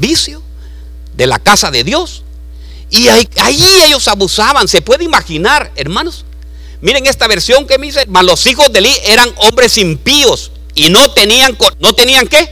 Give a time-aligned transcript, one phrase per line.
[0.00, 0.42] vicio
[1.16, 2.22] de la casa de Dios.
[2.90, 6.24] Y ahí, ellos abusaban, se puede imaginar, hermanos.
[6.80, 10.90] Miren esta versión que me dice, mas los hijos de Eli eran hombres impíos y
[10.90, 12.48] no tenían, no tenían qué?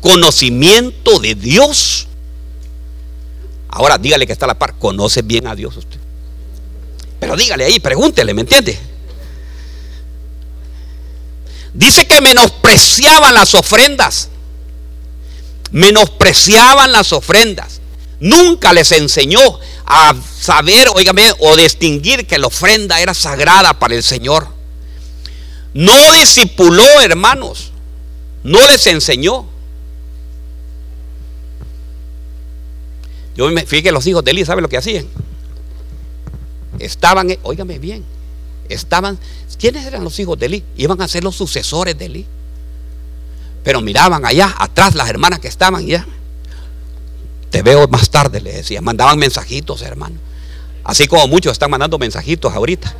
[0.00, 2.06] Conocimiento de Dios.
[3.68, 5.98] Ahora dígale que está la par, conoce bien a Dios usted.
[7.20, 8.78] Pero dígale ahí, pregúntele, ¿me entiende?
[11.74, 14.30] Dice que menospreciaban las ofrendas.
[15.70, 17.80] Menospreciaban las ofrendas.
[18.20, 19.40] Nunca les enseñó
[19.86, 24.48] a saber, oígame, o distinguir que la ofrenda era sagrada para el Señor.
[25.74, 27.72] No discipuló, hermanos.
[28.42, 29.46] No les enseñó.
[33.36, 35.06] Yo me que los hijos de Eli, ¿saben lo que hacían?
[36.80, 38.04] Estaban, óigame bien,
[38.68, 39.16] estaban,
[39.60, 40.64] ¿quiénes eran los hijos de Eli?
[40.76, 42.26] Iban a ser los sucesores de Eli.
[43.68, 46.06] Pero miraban allá, atrás las hermanas que estaban ya.
[47.50, 48.80] Te veo más tarde, le decía.
[48.80, 50.16] Mandaban mensajitos, hermano.
[50.84, 52.96] Así como muchos están mandando mensajitos ahorita.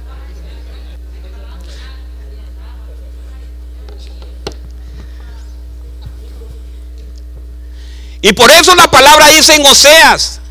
[8.21, 10.43] Y por eso la palabra dice en Oseas,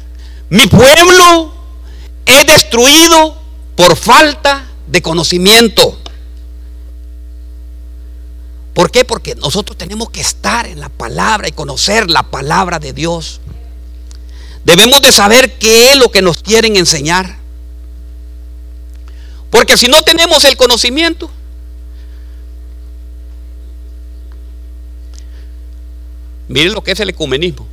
[0.49, 1.53] mi pueblo
[2.25, 3.39] es destruido
[3.75, 5.95] por falta de conocimiento.
[8.78, 9.03] ¿Por qué?
[9.03, 13.42] Porque nosotros tenemos que estar en la palabra y conocer la palabra de Dios.
[14.66, 17.39] Debemos de saber qué es lo que nos quieren enseñar.
[19.50, 21.31] Porque si no tenemos el conocimiento,
[26.48, 27.66] Miren lo que es el ecumenismo.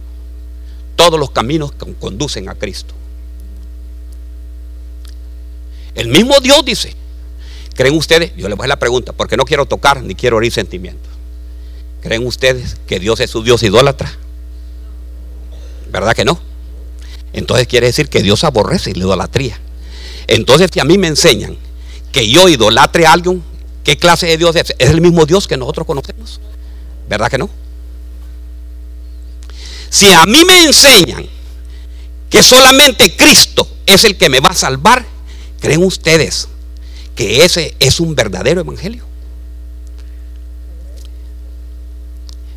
[0.97, 2.95] Todos los caminos conducen a Cristo.
[5.95, 6.97] El mismo Dios dice,
[7.75, 8.33] ¿creen ustedes?
[8.37, 11.13] Yo les voy a hacer la pregunta, porque no quiero tocar ni quiero oír sentimientos.
[12.03, 14.13] ¿Creen ustedes que Dios es su Dios idólatra?
[15.91, 16.41] ¿Verdad que no?
[17.33, 19.59] Entonces quiere decir que Dios aborrece la idolatría.
[20.27, 21.57] Entonces si a mí me enseñan
[22.13, 23.43] que yo idolatre a alguien,
[23.83, 24.75] ¿qué clase de Dios es?
[24.79, 26.41] Es el mismo Dios que nosotros conocemos.
[27.09, 27.51] ¿Verdad que no?
[29.91, 31.27] Si a mí me enseñan
[32.29, 35.05] que solamente Cristo es el que me va a salvar,
[35.61, 36.49] ¿creen ustedes
[37.15, 39.05] que ese es un verdadero evangelio?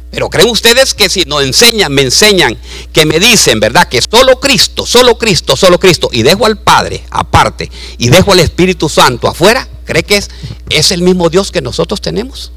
[0.09, 2.57] Pero creen ustedes que si nos enseñan, me enseñan,
[2.93, 3.87] que me dicen, ¿verdad?
[3.87, 8.39] Que solo Cristo, solo Cristo, solo Cristo, y dejo al Padre aparte, y dejo al
[8.39, 10.29] Espíritu Santo afuera, ¿cree que es,
[10.69, 12.51] es el mismo Dios que nosotros tenemos?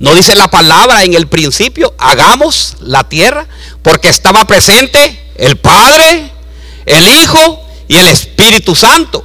[0.00, 3.46] No dice la palabra en el principio, hagamos la tierra,
[3.82, 6.30] porque estaba presente el Padre,
[6.84, 9.24] el Hijo y el Espíritu Santo.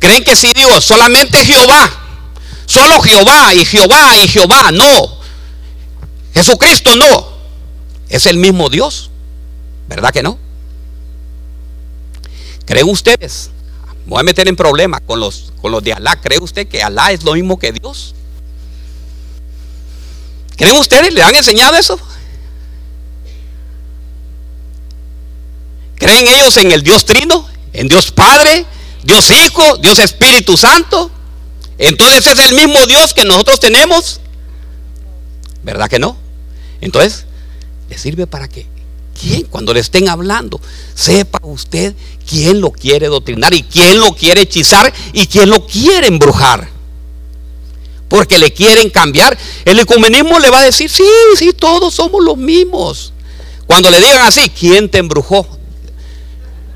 [0.00, 1.88] ¿Creen que si digo solamente Jehová?
[2.66, 4.72] Solo Jehová y Jehová y Jehová.
[4.72, 5.20] No.
[6.34, 7.28] Jesucristo no.
[8.08, 9.10] Es el mismo Dios.
[9.86, 10.38] ¿Verdad que no?
[12.66, 13.50] ¿Creen ustedes
[14.10, 16.20] voy a meter en problemas con los, con los de Alá.
[16.20, 18.14] ¿Cree usted que Alá es lo mismo que Dios?
[20.56, 21.14] ¿Creen ustedes?
[21.14, 21.98] ¿Le han enseñado eso?
[25.96, 27.48] ¿Creen ellos en el Dios Trino?
[27.72, 28.66] ¿En Dios Padre?
[29.02, 29.76] ¿Dios Hijo?
[29.78, 31.10] ¿Dios Espíritu Santo?
[31.78, 34.20] Entonces es el mismo Dios que nosotros tenemos.
[35.62, 36.16] ¿Verdad que no?
[36.80, 37.24] Entonces,
[37.88, 38.66] le sirve para que
[39.18, 40.60] quién, cuando le estén hablando,
[40.94, 41.94] sepa usted
[42.28, 46.68] quién lo quiere doctrinar y quién lo quiere hechizar y quién lo quiere embrujar.
[48.08, 49.38] Porque le quieren cambiar.
[49.64, 51.04] El ecumenismo le va a decir, sí,
[51.36, 53.12] sí, todos somos los mismos.
[53.66, 55.46] Cuando le digan así, ¿quién te embrujó?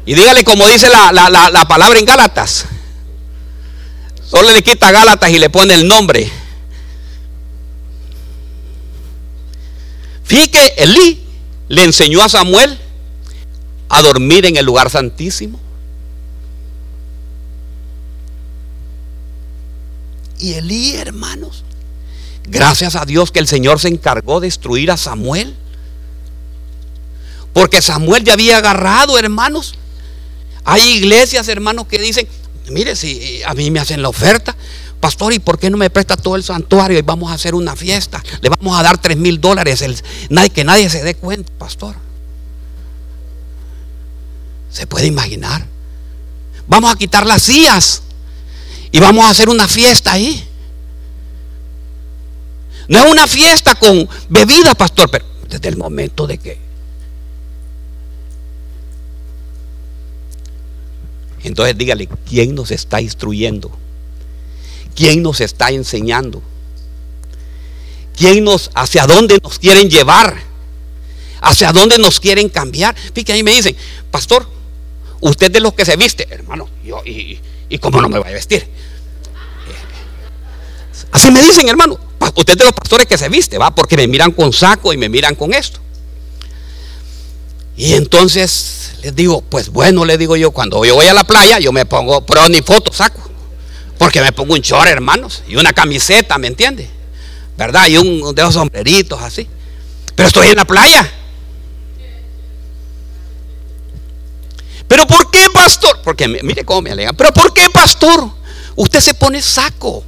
[0.07, 2.67] Y dígale como dice la, la palabra en Gálatas.
[4.29, 6.31] Solo le quita Gálatas y le pone el nombre.
[10.25, 11.25] Fíjate, Elí
[11.69, 12.79] le enseñó a Samuel
[13.89, 15.61] a dormir en el lugar santísimo.
[20.41, 21.65] Y Elí, hermanos,
[22.49, 25.55] gracias a Dios que el Señor se encargó de destruir a Samuel.
[27.53, 29.77] Porque Samuel ya había agarrado, hermanos.
[30.65, 32.27] Hay iglesias, hermanos, que dicen,
[32.71, 34.57] mire, si a mí me hacen la oferta,
[35.01, 37.77] pastor, ¿y por qué no me presta todo el santuario y vamos a hacer una
[37.77, 38.23] fiesta?
[38.41, 39.85] Le vamos a dar tres mil dólares,
[40.55, 41.95] que nadie se dé cuenta, pastor.
[44.71, 45.67] ¿Se puede imaginar?
[46.67, 48.03] Vamos a quitar las sillas
[48.91, 50.49] y vamos a hacer una fiesta ahí.
[52.89, 56.64] No es una fiesta con bebida, pastor, pero desde el momento de que...
[61.45, 63.71] Entonces dígale, ¿quién nos está instruyendo?
[64.97, 66.43] ¿Quién nos está enseñando?
[68.17, 70.37] quién nos, hacia dónde nos quieren llevar,
[71.41, 72.95] hacia dónde nos quieren cambiar.
[72.97, 73.77] Fíjate, ahí me dicen,
[74.11, 74.47] pastor,
[75.21, 76.69] usted de los que se viste, hermano,
[77.05, 77.39] y,
[77.69, 78.67] y cómo no me voy a vestir.
[81.11, 81.99] Así me dicen, hermano,
[82.35, 85.09] usted de los pastores que se viste, va, porque me miran con saco y me
[85.09, 85.81] miran con esto.
[87.77, 91.59] Y entonces les digo, pues bueno, le digo yo, cuando yo voy a la playa,
[91.59, 93.21] yo me pongo, pero ni foto saco.
[93.99, 96.89] Porque me pongo un short, hermanos, y una camiseta, ¿me entiende?
[97.59, 97.87] ¿Verdad?
[97.89, 99.47] Y un de esos sombreritos así.
[100.17, 101.13] Pero estoy en la playa.
[104.89, 106.01] Pero ¿por qué, pastor?
[106.03, 107.15] Porque mire cómo me alegan.
[107.15, 108.31] Pero ¿por qué, pastor?
[108.75, 110.03] Usted se pone saco.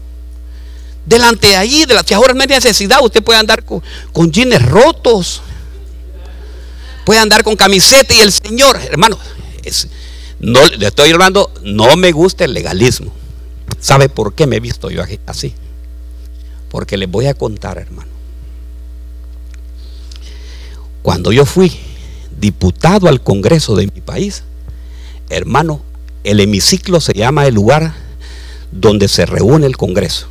[1.05, 4.63] Delante de ahí, de la, si ahora no hay necesidad, usted puede andar con jeans
[4.63, 5.43] rotos.
[7.06, 9.17] Puede andar con camiseta y el Señor, hermano,
[10.41, 13.12] no, le estoy hablando, no me gusta el legalismo.
[13.79, 15.55] ¿Sabe por qué me he visto yo así?
[16.69, 18.11] Porque les voy a contar, hermano.
[21.03, 21.79] Cuando yo fui
[22.41, 24.43] diputado al Congreso de mi país,
[25.31, 25.82] hermano,
[26.25, 27.94] el hemiciclo se llama el lugar
[28.73, 30.26] donde se reúne el Congreso.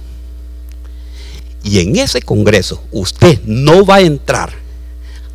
[1.64, 4.52] Y en ese Congreso usted no va a entrar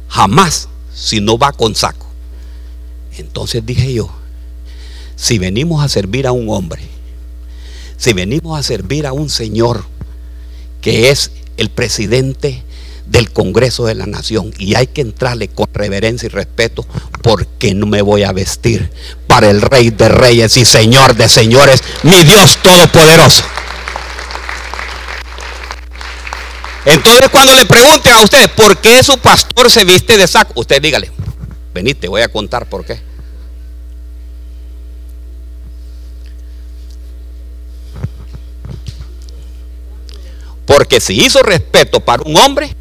[0.07, 0.69] jamás
[1.01, 2.07] si no va con saco.
[3.17, 4.11] Entonces dije yo,
[5.17, 6.83] si venimos a servir a un hombre,
[7.97, 9.85] si venimos a servir a un señor
[10.81, 12.63] que es el presidente
[13.07, 16.87] del Congreso de la Nación y hay que entrarle con reverencia y respeto
[17.23, 18.91] porque no me voy a vestir
[19.27, 23.43] para el Rey de Reyes y Señor de Señores, mi Dios Todopoderoso.
[26.85, 30.81] Entonces cuando le pregunten a ustedes por qué su pastor se viste de saco, usted
[30.81, 31.11] dígale,
[31.75, 33.01] vení, te voy a contar por qué.
[40.65, 42.75] Porque si hizo respeto para un hombre,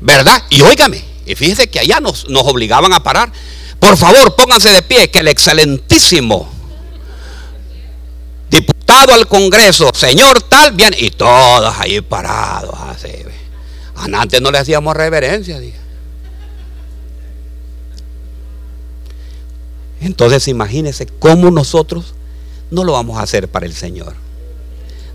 [0.00, 0.42] ¿verdad?
[0.50, 3.32] Y óigame, y fíjese que allá nos, nos obligaban a parar.
[3.78, 6.55] Por favor, pónganse de pie, que el excelentísimo
[8.60, 13.08] diputado al Congreso, señor tal, bien, y todos ahí parados así.
[13.94, 15.60] Antes no le hacíamos reverencia,
[20.00, 22.14] Entonces imagínense cómo nosotros
[22.70, 24.14] no lo vamos a hacer para el Señor.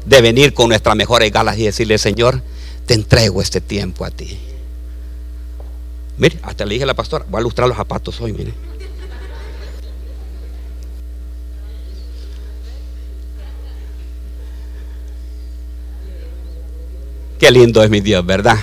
[0.06, 2.42] De venir con nuestras mejores galas y decirle, Señor,
[2.86, 4.38] te entrego este tiempo a ti.
[6.18, 8.54] Mire, hasta le dije a la pastora, voy a lustrar los zapatos hoy, mire.
[17.42, 18.56] Qué lindo es mi Dios, ¿verdad?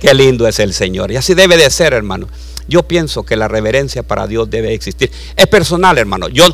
[0.00, 1.10] Qué lindo es el Señor.
[1.10, 2.28] Y así debe de ser, hermano.
[2.68, 5.10] Yo pienso que la reverencia para Dios debe existir.
[5.34, 6.28] Es personal, hermano.
[6.28, 6.44] Yo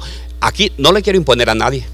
[0.40, 1.84] aquí no le quiero imponer a nadie.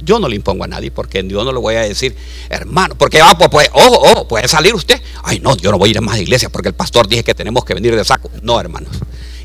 [0.00, 2.14] Yo no le impongo a nadie porque yo no le voy a decir,
[2.48, 5.02] hermano, porque va, pues, pues, ojo, ojo, puede salir usted.
[5.24, 7.34] Ay, no, yo no voy a ir a más iglesia porque el pastor dije que
[7.34, 8.30] tenemos que venir de saco.
[8.42, 8.92] No, hermanos.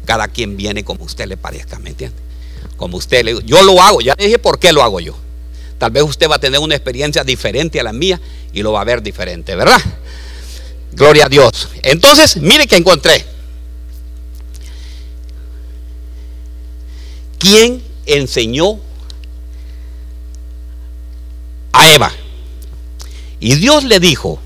[0.05, 2.17] Cada quien viene como usted le parezca, ¿me entiende?
[2.77, 5.24] Como usted le yo lo hago, ya le dije por qué lo hago yo.
[5.77, 8.19] Tal vez usted va a tener una experiencia diferente a la mía
[8.53, 9.81] y lo va a ver diferente, ¿verdad?
[10.93, 11.69] Gloria a Dios.
[11.83, 13.25] Entonces, mire que encontré.
[17.37, 18.79] ¿Quién enseñó
[21.73, 22.11] a Eva?
[23.39, 24.39] Y Dios le dijo,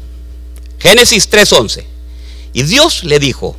[0.80, 1.86] Génesis 3:11,
[2.54, 3.56] y Dios le dijo,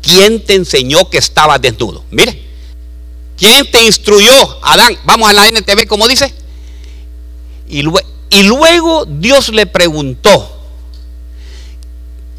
[0.00, 2.04] ¿quién te enseñó que estaba desnudo?
[2.12, 2.40] Mire,
[3.36, 4.64] ¿quién te instruyó?
[4.64, 6.32] Adán, vamos a la NTV como dice.
[7.68, 7.82] Y,
[8.42, 10.56] luego Dios le preguntó,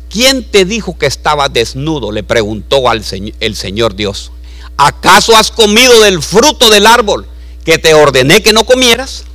[0.09, 2.11] ¿quién te dijo que estaba desnudo?
[2.11, 3.03] Le preguntó al
[3.39, 4.31] el Señor Dios.
[4.77, 7.27] ¿Acaso has comido del fruto del árbol
[7.65, 9.25] que te ordené que no comieras?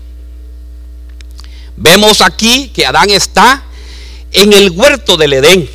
[1.77, 3.65] Vemos aquí que Adán está
[4.33, 5.69] en el huerto del Edén.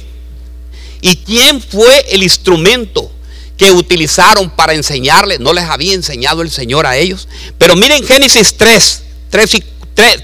[1.01, 3.11] ¿Y quién fue el instrumento
[3.57, 5.39] que utilizaron para enseñarle?
[5.39, 7.27] No les había enseñado el Señor a ellos.
[7.57, 9.63] Pero miren Génesis 3, 3 y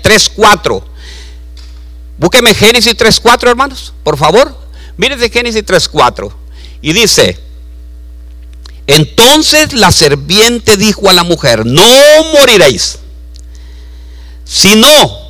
[0.01, 0.88] 3, 4.
[2.17, 4.58] Búsqueme Génesis 3, 4, hermanos, por favor.
[4.98, 6.39] Mírense Génesis 3, 4.
[6.82, 7.38] Y dice,
[8.88, 11.84] entonces la serpiente dijo a la mujer, no
[12.34, 13.00] moriréis,
[14.44, 15.25] sino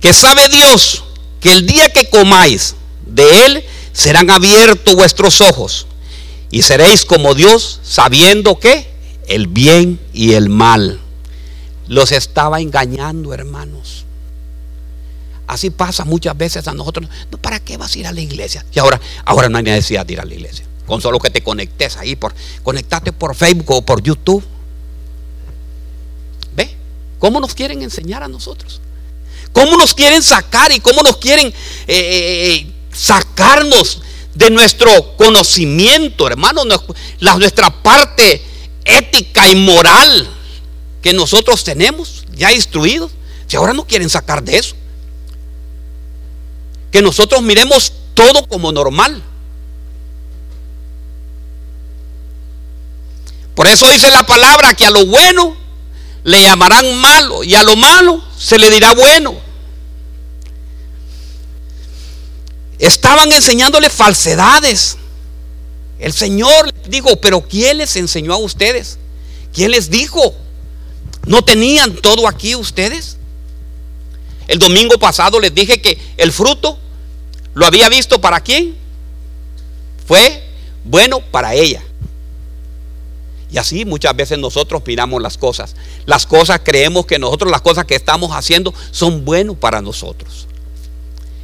[0.00, 1.02] que sabe Dios
[1.40, 5.86] que el día que comáis de él serán abiertos vuestros ojos
[6.50, 8.86] y seréis como Dios sabiendo que
[9.26, 11.00] el bien y el mal.
[11.86, 14.04] Los estaba engañando, hermanos.
[15.46, 17.08] Así pasa muchas veces a nosotros.
[17.30, 18.64] No, ¿Para qué vas a ir a la iglesia?
[18.72, 20.64] Y ahora, ahora no hay necesidad de ir a la iglesia.
[20.86, 24.42] Con solo que te conectes ahí, por, conectate por Facebook o por YouTube.
[26.56, 26.74] ¿Ve?
[27.18, 28.80] ¿Cómo nos quieren enseñar a nosotros?
[29.52, 31.54] ¿Cómo nos quieren sacar y cómo nos quieren eh,
[31.86, 34.02] eh, sacarnos
[34.34, 36.62] de nuestro conocimiento, hermano?
[37.20, 38.42] Nuestra parte
[38.84, 40.33] ética y moral
[41.04, 43.12] que nosotros tenemos ya instruidos.
[43.46, 44.74] Si ahora no quieren sacar de eso.
[46.90, 49.22] Que nosotros miremos todo como normal.
[53.54, 55.54] Por eso dice la palabra que a lo bueno
[56.24, 59.38] le llamarán malo y a lo malo se le dirá bueno.
[62.78, 64.96] Estaban enseñándole falsedades.
[65.98, 68.96] El Señor dijo, pero ¿quién les enseñó a ustedes?
[69.52, 70.34] ¿Quién les dijo?
[71.26, 73.16] ¿No tenían todo aquí ustedes?
[74.46, 76.78] El domingo pasado les dije que el fruto
[77.54, 78.76] lo había visto para quién.
[80.06, 80.44] Fue
[80.84, 81.82] bueno para ella.
[83.50, 85.76] Y así muchas veces nosotros miramos las cosas.
[86.06, 90.48] Las cosas creemos que nosotros las cosas que estamos haciendo son buenas para nosotros.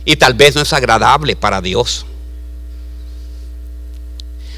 [0.05, 2.05] Y tal vez no es agradable para Dios.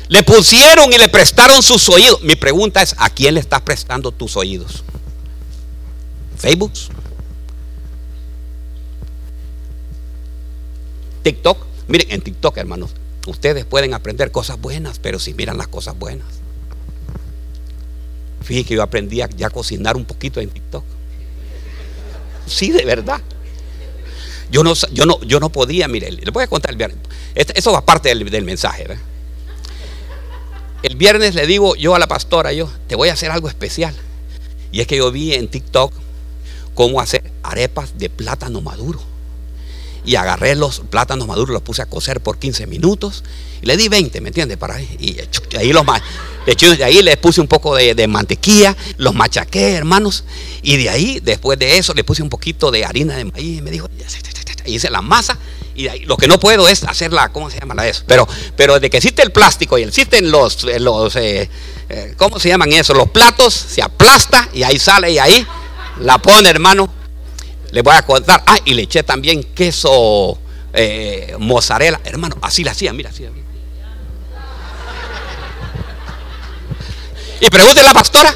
[0.08, 2.22] Le pusieron y le prestaron sus oídos.
[2.22, 4.82] Mi pregunta es, ¿a quién le estás prestando tus oídos?
[6.42, 6.72] ¿Facebook?
[11.22, 11.56] TikTok.
[11.86, 12.90] Miren, en TikTok, hermanos,
[13.28, 16.26] ustedes pueden aprender cosas buenas, pero si miran las cosas buenas.
[18.42, 20.82] Fíjense que yo aprendí a ya cocinar un poquito en TikTok.
[22.46, 23.20] Sí, de verdad.
[24.50, 26.98] Yo no, yo no, yo no podía, mire, le voy a contar el viernes.
[27.36, 28.88] Este, eso va parte del, del mensaje.
[30.82, 33.94] El viernes le digo yo a la pastora, yo te voy a hacer algo especial.
[34.72, 35.92] Y es que yo vi en TikTok
[36.74, 39.00] cómo hacer arepas de plátano maduro.
[40.04, 43.22] Y agarré los plátanos maduros, los puse a cocer por 15 minutos.
[43.62, 44.58] Y le di 20, ¿me entiendes?
[44.58, 44.96] Para ahí.
[44.98, 45.16] Y
[45.56, 45.86] ahí los
[46.44, 50.24] de ahí les puse un poco de, mantequilla, los machaqué, hermanos.
[50.62, 53.58] Y de ahí, después de eso, le puse un poquito de harina de maíz.
[53.58, 53.88] Y me dijo,
[54.64, 55.38] y hice la masa.
[55.74, 58.02] Y ahí, lo que no puedo es hacerla, ¿cómo se llama la eso?
[58.06, 61.48] Pero, pero de que existe el plástico y existen los, los eh,
[61.88, 62.92] eh, ¿cómo se llaman eso?
[62.92, 65.46] Los platos, se aplasta y ahí sale y ahí
[66.00, 66.88] la pone, hermano.
[67.70, 68.42] Le voy a contar.
[68.46, 70.38] Ah, y le eché también queso
[71.38, 72.00] mozzarella.
[72.04, 73.26] Hermano, así la hacía, mira, así.
[77.40, 78.34] Y pregunte a la pastora.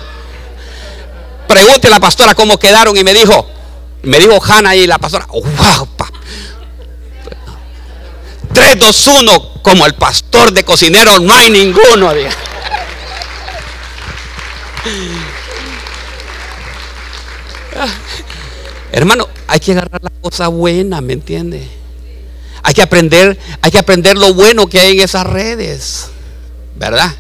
[1.47, 3.49] Pregunte a la pastora cómo quedaron y me dijo,
[4.03, 5.89] me dijo Hanna y la pastora, wow,
[8.53, 12.11] 3, 2, 1, como el pastor de cocinero, no hay ninguno.
[18.92, 21.68] Hermano, hay que agarrar la cosa buena, ¿me entiende?
[22.62, 26.09] Hay que aprender, hay que aprender lo bueno que hay en esas redes,
[26.76, 27.14] ¿verdad?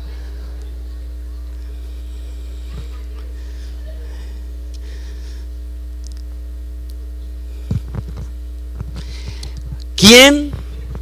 [9.96, 10.52] ¿Quién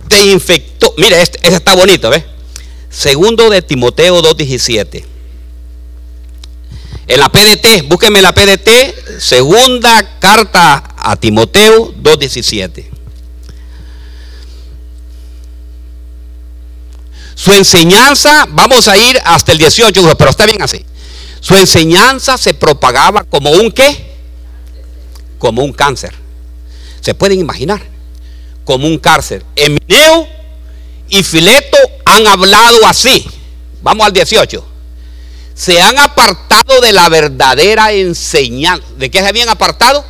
[0.08, 0.94] te infectó?
[0.96, 2.24] Mira, este, este, está bonito, ¿ves?
[2.90, 5.13] Segundo de Timoteo 2.17.
[7.06, 12.90] En la PDT, búsqueme la PDT, segunda carta a Timoteo 2.17.
[17.34, 20.84] Su enseñanza, vamos a ir hasta el 18, pero está bien así.
[21.40, 24.14] Su enseñanza se propagaba como un qué?
[25.38, 26.14] Como un cáncer.
[27.00, 27.94] ¿Se pueden imaginar?
[28.64, 29.44] como un cárcel.
[29.54, 30.26] Emineo
[31.08, 33.24] y Fileto han hablado así.
[33.82, 34.66] Vamos al 18.
[35.54, 38.84] Se han apartado de la verdadera enseñanza.
[38.96, 40.04] ¿De qué se habían apartado?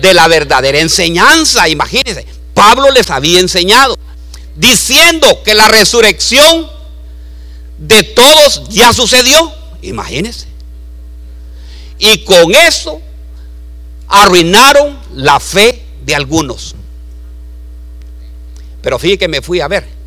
[0.00, 1.68] De la verdadera enseñanza.
[1.68, 2.26] Imagínense.
[2.54, 3.98] Pablo les había enseñado.
[4.56, 6.70] Diciendo que la resurrección
[7.78, 9.52] de todos ya sucedió.
[9.82, 10.46] Imagínense.
[11.98, 13.00] Y con eso
[14.08, 16.74] arruinaron la fe de algunos.
[18.82, 20.00] Pero fíjate que me fui a ver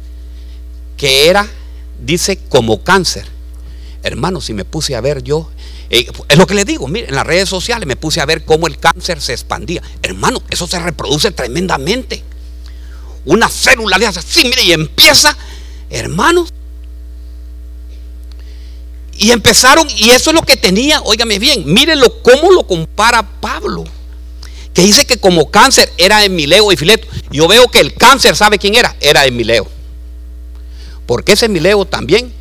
[0.97, 1.47] que era,
[1.99, 3.27] dice, como cáncer.
[4.03, 5.49] Hermano, si me puse a ver yo,
[5.89, 8.43] eh, es lo que le digo, mire, en las redes sociales me puse a ver
[8.43, 9.81] cómo el cáncer se expandía.
[10.01, 12.23] Hermano, eso se reproduce tremendamente.
[13.25, 15.35] Una célula le hace así, mire, y empieza,
[15.89, 16.53] hermanos.
[19.17, 23.85] Y empezaron, y eso es lo que tenía, óigame bien, mírenlo cómo lo compara Pablo
[24.73, 27.07] que dice que como cáncer era Emileo y Fileto.
[27.31, 28.95] Yo veo que el cáncer, ¿sabe quién era?
[28.99, 29.67] Era Emileo.
[31.05, 32.33] Porque ese Emileo también,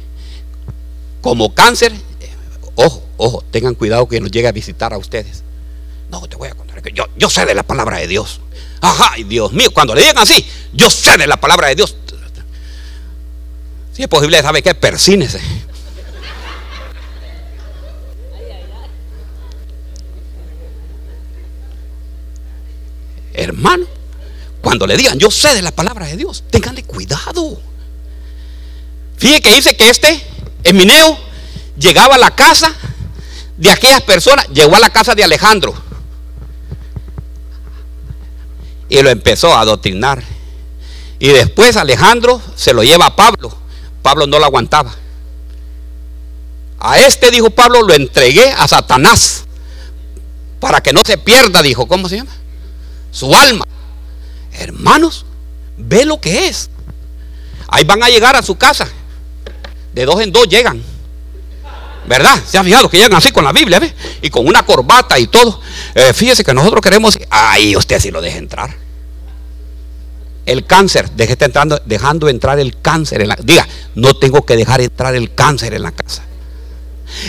[1.23, 1.93] como cáncer,
[2.75, 5.45] ojo, ojo, tengan cuidado que nos llegue a visitar a ustedes.
[6.11, 8.41] No, te voy a contar que yo, yo sé de la palabra de Dios.
[8.83, 11.97] Ajá, Dios mío, cuando le digan así, yo sé de la palabra de Dios.
[13.93, 14.75] Si es posible, ¿sabe qué?
[14.75, 15.41] Persínese.
[23.35, 23.87] Hermano,
[24.61, 27.61] cuando le digan, yo sé de la palabra de Dios, tenganle cuidado.
[29.17, 30.23] Fíjese que dice que este
[30.65, 31.19] Emineo
[31.77, 32.73] llegaba a la casa
[33.57, 35.75] de aquellas personas, llegó a la casa de Alejandro
[38.89, 40.23] y lo empezó a adoctrinar.
[41.19, 43.57] Y después Alejandro se lo lleva a Pablo.
[44.03, 44.93] Pablo no lo aguantaba.
[46.79, 49.45] A este, dijo Pablo, lo entregué a Satanás
[50.61, 52.33] para que no se pierda, dijo, ¿cómo se llama?
[53.13, 53.65] Su alma.
[54.53, 55.25] Hermanos,
[55.77, 56.71] ve lo que es.
[57.69, 58.89] Ahí van a llegar a su casa.
[59.93, 60.83] De dos en dos llegan.
[62.07, 62.43] ¿Verdad?
[62.45, 63.79] ¿Se ha fijado que llegan así con la Biblia?
[63.79, 63.95] ¿ve?
[64.23, 65.61] Y con una corbata y todo.
[65.95, 67.19] Eh, fíjese que nosotros queremos.
[67.31, 68.75] Ahí usted sí lo deja entrar.
[70.45, 71.37] El cáncer, deje
[71.87, 75.83] dejando entrar el cáncer en la Diga, no tengo que dejar entrar el cáncer en
[75.83, 76.25] la casa.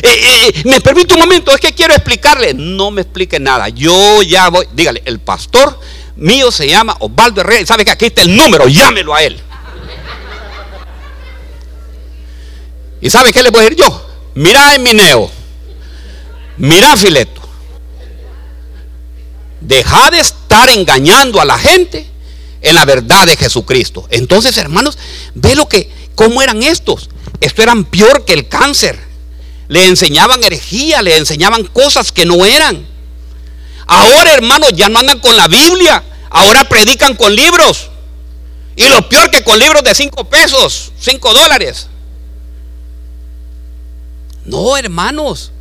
[0.01, 2.53] Eh, eh, me permite un momento, es que quiero explicarle.
[2.53, 3.70] No me explique nada.
[3.70, 4.67] Yo ya voy.
[4.74, 5.79] Dígale, el pastor
[6.15, 7.65] mío se llama Osvaldo Herrera.
[7.65, 8.67] ¿Sabe que aquí está el número?
[8.67, 9.39] Llámelo a él.
[13.03, 14.07] ¿Y sabe qué le voy a decir yo?
[14.36, 15.29] Mira Emineo.
[16.55, 17.41] Mira Fileto.
[19.60, 22.07] Deja de estar engañando a la gente
[22.62, 24.07] en la verdad de Jesucristo.
[24.10, 24.98] Entonces, hermanos,
[25.36, 27.10] ve lo que, cómo eran estos.
[27.41, 28.98] Esto eran peor que el cáncer.
[29.67, 32.88] Le enseñaban herejía, le enseñaban cosas que no eran.
[33.86, 36.01] Ahora, hermanos, ya no andan con la Biblia.
[36.29, 37.89] Ahora predican con libros.
[38.77, 41.88] Y lo peor que con libros de 5 pesos, 5 dólares.
[44.45, 45.51] No, hermanos.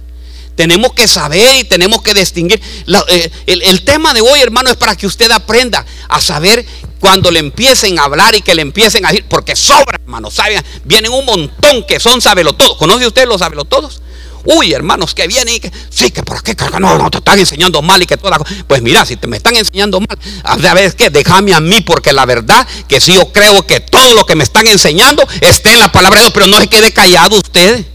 [0.55, 2.61] Tenemos que saber y tenemos que distinguir.
[3.09, 6.65] Eh, el, tema de hoy, hermano, es para que usted aprenda a saber
[7.01, 10.31] cuando le empiecen a hablar y que le empiecen a decir, porque sobra, hermano.
[10.31, 10.63] ¿saben?
[10.85, 14.03] Vienen un montón que son todos ¿Conoce usted los todos
[14.45, 17.81] Uy, hermanos, que vienen y que, sí, que por qué, no, no, te están enseñando
[17.81, 21.11] mal y que toda Pues mira, si te me están enseñando mal, a ver, que
[21.11, 24.43] déjame a mí, porque la verdad que sí, yo creo que todo lo que me
[24.43, 27.87] están enseñando esté en la palabra de Dios, pero no se quede callado usted.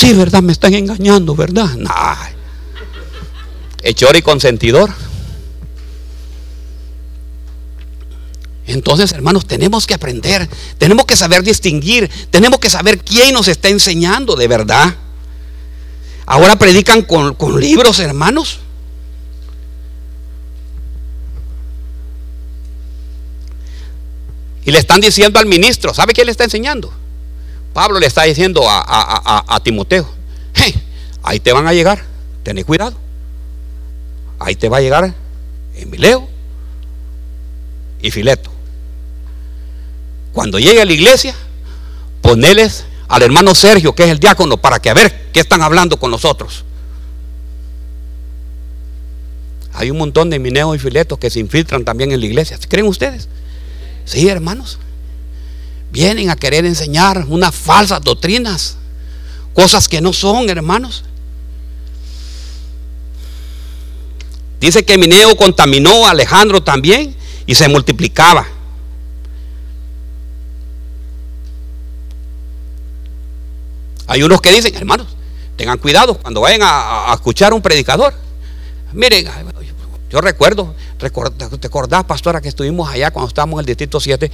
[0.00, 1.76] Sí, verdad, me están engañando, ¿verdad?
[1.76, 2.16] Nah.
[3.82, 4.90] Hechor y consentidor.
[8.64, 13.68] Entonces, hermanos, tenemos que aprender, tenemos que saber distinguir, tenemos que saber quién nos está
[13.68, 14.96] enseñando de verdad.
[16.24, 18.60] Ahora predican con, con libros, hermanos.
[24.64, 26.90] Y le están diciendo al ministro, ¿sabe qué le está enseñando?
[27.72, 30.08] Pablo le está diciendo a, Timoteo,
[31.22, 32.02] ahí te van a llegar,
[32.42, 32.96] ten cuidado.
[34.38, 35.14] Ahí te va a llegar
[35.76, 36.26] Emileo
[38.00, 38.50] y Fileto.
[40.32, 41.34] Cuando llegue a la iglesia,
[42.22, 45.98] poneles al hermano Sergio, que es el diácono, para que a ver qué están hablando
[45.98, 46.64] con nosotros.
[49.74, 52.58] Hay un montón de mineos y filetos que se infiltran también en la iglesia.
[52.68, 53.28] ¿Creen ustedes?
[54.04, 54.78] Sí, hermanos
[55.90, 58.76] vienen a querer enseñar unas falsas doctrinas,
[59.54, 61.04] cosas que no son, hermanos.
[64.60, 68.46] Dice que Mineo contaminó a Alejandro también y se multiplicaba.
[74.06, 75.06] Hay unos que dicen, hermanos,
[75.56, 78.12] tengan cuidado cuando vayan a, a escuchar a un predicador.
[78.92, 79.28] Miren,
[80.10, 84.30] yo recuerdo, ¿te acordás, pastora, que estuvimos allá cuando estábamos en el distrito 7,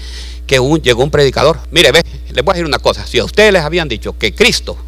[0.47, 1.59] que un, llegó un predicador?
[1.71, 3.07] Mire, ve, les voy a decir una cosa.
[3.07, 4.79] Si a ustedes les habían dicho que Cristo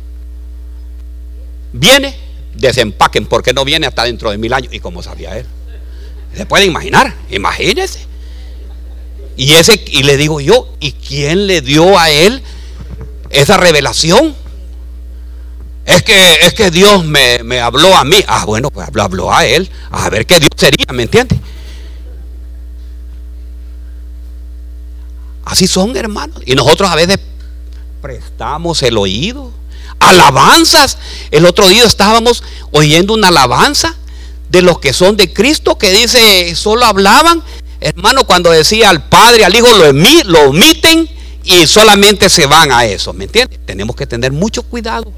[1.74, 2.16] viene,
[2.54, 4.72] desempaquen, porque no viene hasta dentro de mil años.
[4.72, 5.46] ¿Y cómo sabía él?
[6.34, 7.14] ¿Se pueden imaginar?
[7.30, 8.06] Imagínense.
[9.36, 12.42] Y, ese, y le digo yo, ¿y quién le dio a él
[13.30, 14.34] esa revelación?
[15.88, 18.22] Es que, es que Dios me, habló a mí.
[18.26, 19.70] Ah, bueno, pues habló, habló a él.
[19.90, 21.38] A ver qué Dios sería, ¿me entiendes?
[25.46, 26.42] Así son, hermanos.
[26.44, 27.18] Y nosotros a veces
[28.02, 29.50] prestamos el oído.
[29.98, 30.98] Alabanzas.
[31.30, 33.96] El otro día estábamos oyendo una alabanza
[34.50, 37.42] de los que son de Cristo que dice, solo hablaban,
[37.80, 41.08] hermano, cuando decía al Padre, al Hijo, lo, lo omiten
[41.44, 43.58] y solamente se van a eso, ¿me entiendes?
[43.64, 45.14] Tenemos que tener mucho cuidado.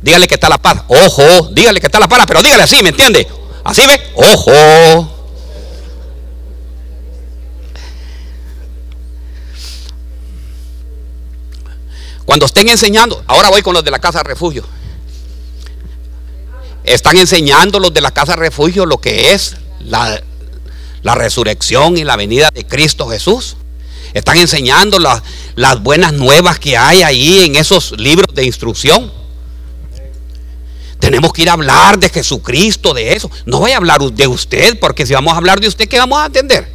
[0.00, 0.84] Dígale que está la paz.
[0.88, 3.26] Ojo, dígale que está la paz, pero dígale así, ¿me entiende?
[3.64, 4.00] Así ve.
[4.14, 5.14] Ojo.
[12.24, 14.64] Cuando estén enseñando, ahora voy con los de la casa refugio.
[16.84, 20.22] Están enseñando los de la casa refugio lo que es la,
[21.02, 23.56] la resurrección y la venida de Cristo Jesús.
[24.14, 29.17] Están enseñando las buenas nuevas que hay ahí en esos libros de instrucción.
[31.08, 33.30] Tenemos que ir a hablar de Jesucristo, de eso.
[33.46, 36.18] No voy a hablar de usted, porque si vamos a hablar de usted, ¿qué vamos
[36.18, 36.70] a atender?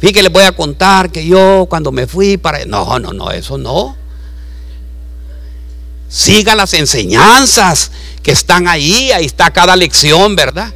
[0.00, 2.64] Fíjate les voy a contar que yo cuando me fui para...
[2.64, 3.96] No, no, no, eso no.
[6.08, 10.74] Siga las enseñanzas que están ahí, ahí está cada lección, ¿verdad?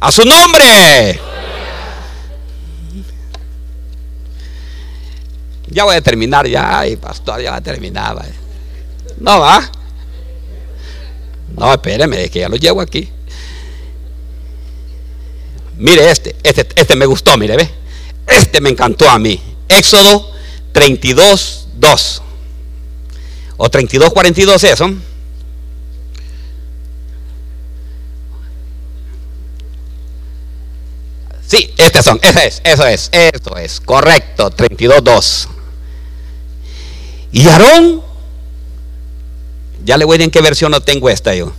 [0.00, 1.20] A su nombre.
[5.74, 8.16] Ya voy a terminar, ya, ay, pastor, ya va a terminar.
[9.18, 9.70] No va.
[11.56, 13.08] No, espéreme, que ya lo llevo aquí.
[15.76, 17.68] Mire este, este, este me gustó, mire, ve.
[18.24, 19.40] Este me encantó a mí.
[19.68, 20.30] Éxodo
[20.70, 22.22] 32, 2.
[23.56, 24.90] O 32, 42 eso.
[31.44, 35.48] Sí, estos son, ese es, eso es, eso es, correcto, 32, 2.
[37.34, 38.00] Y Aarón,
[39.84, 41.52] ya le voy a decir en qué versión no tengo esta yo.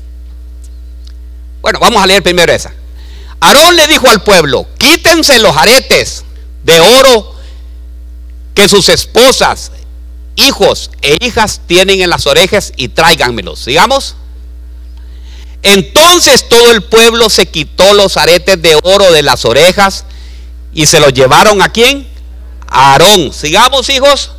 [1.62, 2.74] Bueno, vamos a leer primero esa.
[3.42, 6.24] Aarón le dijo al pueblo, quítense los aretes
[6.64, 7.36] de oro
[8.54, 9.74] que sus esposas,
[10.38, 13.60] hijos e hijas tienen en las orejas y tráiganmelos.
[13.60, 14.16] Sigamos.
[15.62, 20.06] Entonces todo el pueblo se quitó los aretes de oro de las orejas
[20.74, 22.08] y se los llevaron a quién?
[22.66, 23.34] A Aarón.
[23.34, 24.32] Sigamos, hijos.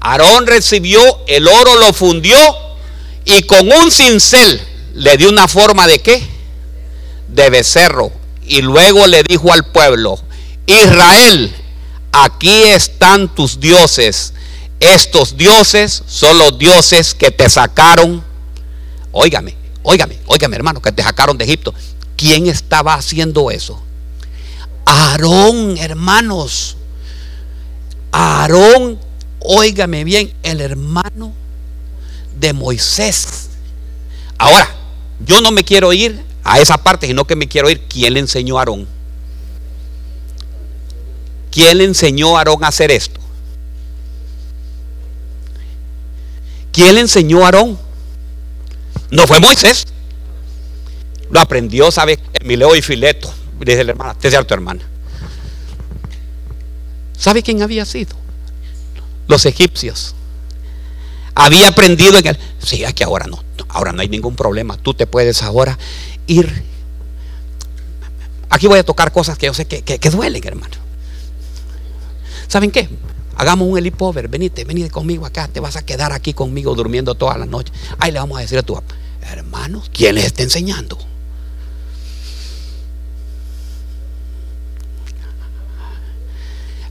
[0.00, 2.38] Aarón recibió el oro, lo fundió
[3.24, 4.60] y con un cincel
[4.94, 6.26] le dio una forma de qué?
[7.28, 8.10] De becerro.
[8.42, 10.18] Y luego le dijo al pueblo,
[10.66, 11.54] Israel,
[12.12, 14.32] aquí están tus dioses.
[14.80, 18.24] Estos dioses son los dioses que te sacaron.
[19.12, 21.74] Óigame, óigame, óigame hermano, que te sacaron de Egipto.
[22.16, 23.80] ¿Quién estaba haciendo eso?
[24.86, 26.76] Aarón, hermanos.
[28.10, 28.98] Aarón
[29.40, 31.32] óigame bien, el hermano
[32.38, 33.50] de Moisés.
[34.38, 34.68] Ahora,
[35.26, 37.82] yo no me quiero ir a esa parte, sino que me quiero ir.
[37.88, 38.86] ¿Quién le enseñó a Aarón?
[41.50, 43.20] ¿Quién le enseñó a Aarón a hacer esto?
[46.72, 47.78] ¿Quién le enseñó a Aarón?
[49.10, 49.86] No fue Moisés.
[51.30, 52.18] Lo aprendió, ¿sabe?
[52.32, 53.32] Emileo y Fileto.
[53.58, 54.82] Dice la hermana, te tu hermana.
[57.16, 58.19] ¿Sabe quién había sido?
[59.30, 60.14] Los egipcios.
[61.34, 62.38] Había aprendido en el...
[62.58, 64.76] Sí, aquí ahora no, ahora no hay ningún problema.
[64.76, 65.78] Tú te puedes ahora
[66.26, 66.64] ir.
[68.50, 70.74] Aquí voy a tocar cosas que yo sé que, que, duelen, hermano.
[72.48, 72.88] ¿Saben qué?
[73.36, 77.38] Hagamos un helipover, venite, venite conmigo acá, te vas a quedar aquí conmigo durmiendo toda
[77.38, 77.72] la noche.
[77.98, 78.78] Ahí le vamos a decir a tu
[79.22, 80.98] hermano, ¿quién les está enseñando?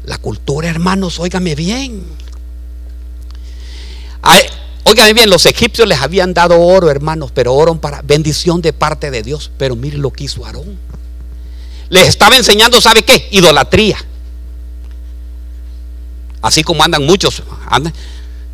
[0.05, 2.03] La cultura, hermanos, óigame bien.
[4.89, 9.11] Oigan bien, los egipcios les habían dado oro, hermanos, pero oro para bendición de parte
[9.11, 9.51] de Dios.
[9.57, 10.79] Pero miren lo que hizo Aarón.
[11.89, 13.27] Les estaba enseñando, ¿sabe qué?
[13.31, 13.97] Idolatría.
[16.41, 17.93] Así como andan muchos, andan.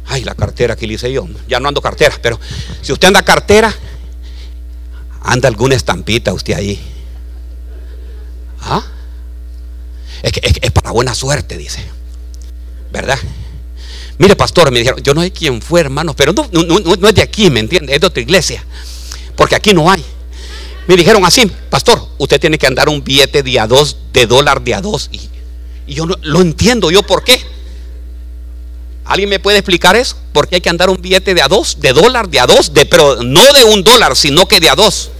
[0.07, 1.25] Ay, la cartera que le hice yo.
[1.47, 2.39] Ya no ando cartera, pero
[2.81, 3.73] si usted anda cartera,
[5.21, 6.79] anda alguna estampita usted ahí.
[8.61, 8.83] ¿Ah?
[10.21, 11.85] Es para buena suerte, dice.
[12.91, 13.19] ¿Verdad?
[14.17, 17.21] Mire, pastor, me dijeron, yo no sé quién fue, hermano, pero no, no, es de
[17.21, 17.93] aquí, ¿me entiende?
[17.93, 18.63] Es de otra iglesia.
[19.35, 20.03] Porque aquí no hay.
[20.87, 24.61] Me dijeron así, pastor, usted tiene que andar un billete de a dos, de dólar
[24.61, 25.09] de a dos.
[25.11, 25.29] Y,
[25.93, 27.39] yo no lo entiendo, ¿yo por qué?
[29.03, 30.17] ¿Alguien me puede explicar eso?
[30.31, 32.73] ¿Por qué hay que andar un billete de a dos, de dólar de a dos,
[32.73, 35.11] de, pero no de un dólar, sino que de a dos?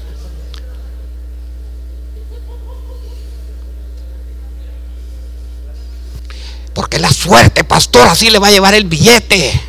[6.75, 9.61] Porque la suerte, pastor, así le va a llevar el billete.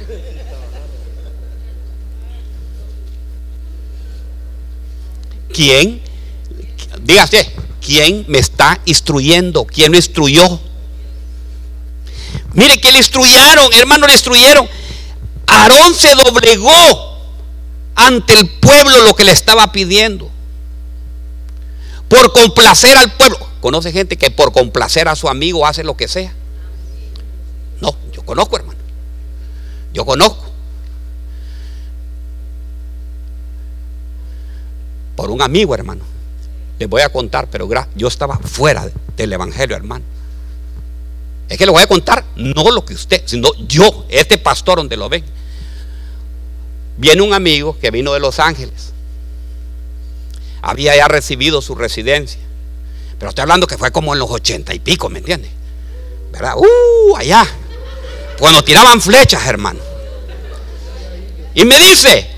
[5.54, 6.02] ¿Quién?
[7.02, 9.64] Dígase, ¿quién me está instruyendo?
[9.64, 10.60] ¿Quién lo instruyó?
[12.54, 14.68] Mire que le instruyeron, hermano, le instruyeron.
[15.46, 17.20] Aarón se doblegó
[17.94, 20.28] ante el pueblo lo que le estaba pidiendo.
[22.08, 23.38] Por complacer al pueblo.
[23.60, 26.34] Conoce gente que por complacer a su amigo hace lo que sea.
[28.26, 28.78] Conozco, hermano.
[29.94, 30.44] Yo conozco.
[35.14, 36.04] Por un amigo, hermano.
[36.78, 40.04] Les voy a contar, pero yo estaba fuera del Evangelio, hermano.
[41.48, 44.96] Es que le voy a contar no lo que usted, sino yo, este pastor donde
[44.96, 45.24] lo ven.
[46.98, 48.92] Viene un amigo que vino de Los Ángeles.
[50.60, 52.40] Había ya recibido su residencia.
[53.18, 55.48] Pero estoy hablando que fue como en los ochenta y pico, ¿me entiende?
[56.32, 56.56] ¿Verdad?
[56.56, 57.46] Uh, allá.
[58.38, 59.80] Cuando tiraban flechas, hermano.
[61.54, 62.28] Y me dice,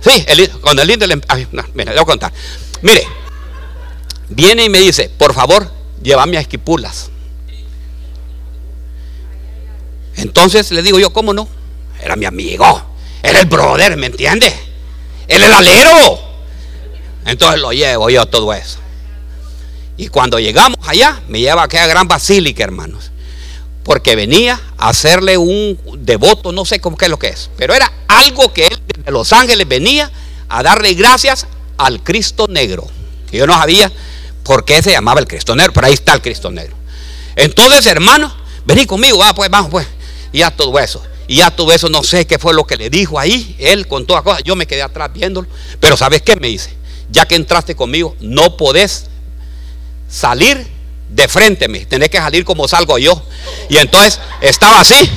[0.00, 2.32] sí, el, con el lindo, ay, mira, le voy a contar.
[2.82, 3.06] Mire,
[4.28, 7.10] viene y me dice, por favor, llévame a Esquipulas.
[10.16, 11.48] Entonces le digo yo, ¿cómo no?
[12.00, 12.82] Era mi amigo,
[13.22, 14.54] era el brother, ¿me entiende?
[15.26, 16.20] Él el alero.
[17.26, 18.78] Entonces lo llevo yo todo eso.
[19.96, 23.10] Y cuando llegamos allá, me lleva a aquella gran basílica, hermanos.
[23.82, 27.50] Porque venía a hacerle un devoto, no sé cómo qué es lo que es.
[27.56, 30.10] Pero era algo que él de Los Ángeles venía
[30.48, 31.46] a darle gracias
[31.78, 32.86] al Cristo Negro.
[33.32, 33.90] Yo no sabía
[34.42, 36.76] por qué se llamaba el Cristo Negro, pero ahí está el Cristo Negro.
[37.36, 39.86] Entonces, hermano, vení conmigo, pues, vamos, pues.
[40.32, 41.02] Y ya todo eso.
[41.26, 44.04] Y ya todo eso, no sé qué fue lo que le dijo ahí, él con
[44.04, 44.42] todas cosas.
[44.44, 45.46] Yo me quedé atrás viéndolo.
[45.78, 46.74] Pero ¿sabes qué me dice?
[47.10, 49.06] Ya que entraste conmigo, no podés
[50.08, 50.66] salir
[51.10, 53.20] de frente, me tenés que salir como salgo yo.
[53.68, 55.10] Y entonces estaba así,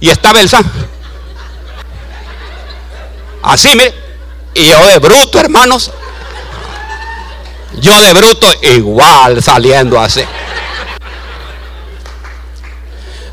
[0.00, 0.64] y estaba el san.
[3.42, 3.94] Así, mire.
[4.54, 5.90] Y yo de bruto, hermanos.
[7.80, 10.22] Yo de bruto, igual saliendo así.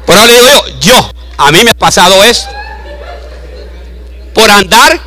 [0.06, 2.48] Pero le digo yo, yo, a mí me ha pasado eso.
[4.34, 5.00] Por andar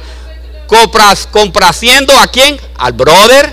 [0.67, 2.61] compras, compraciendo a quién?
[2.77, 3.53] Al brother,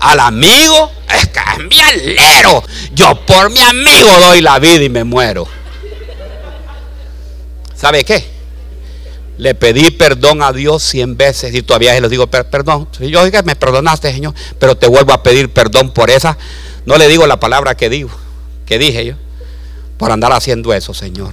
[0.00, 0.90] al amigo.
[1.14, 2.62] Es que es mi alero.
[2.92, 5.46] Yo por mi amigo doy la vida y me muero.
[7.74, 8.24] ¿Sabe qué?
[9.38, 12.88] Le pedí perdón a Dios cien veces y todavía se lo digo, perdón.
[12.98, 16.38] Yo dije, me perdonaste, Señor, pero te vuelvo a pedir perdón por esa.
[16.86, 18.10] No le digo la palabra que digo,
[18.64, 19.14] que dije yo,
[19.98, 21.32] por andar haciendo eso, Señor.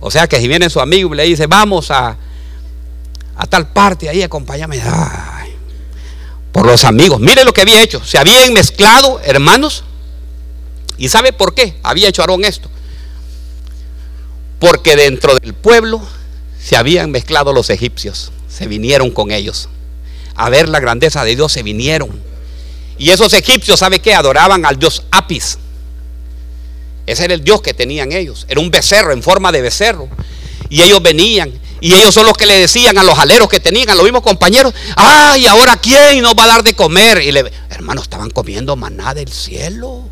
[0.00, 2.16] O sea que si viene su amigo y le dice, vamos a,
[3.36, 4.80] a tal parte, ahí acompáñame.
[6.52, 7.20] por los amigos.
[7.20, 8.02] Mire lo que había hecho.
[8.04, 9.84] Se habían mezclado, hermanos.
[10.96, 12.68] ¿Y sabe por qué había hecho Aarón esto?
[14.58, 16.00] Porque dentro del pueblo
[16.60, 18.32] se habían mezclado los egipcios.
[18.48, 19.68] Se vinieron con ellos.
[20.34, 22.10] A ver la grandeza de Dios se vinieron.
[22.98, 24.14] Y esos egipcios, ¿sabe qué?
[24.14, 25.58] Adoraban al dios Apis.
[27.08, 28.44] Ese era el Dios que tenían ellos.
[28.50, 30.10] Era un becerro en forma de becerro.
[30.68, 31.50] Y ellos venían.
[31.80, 34.22] Y ellos son los que le decían a los aleros que tenían, a los mismos
[34.22, 37.22] compañeros, ay, ahora quién nos va a dar de comer.
[37.22, 40.06] Y le, hermanos, estaban comiendo maná del cielo.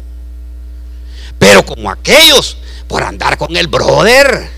[1.38, 2.56] Pero como aquellos,
[2.88, 4.48] por andar con el brother.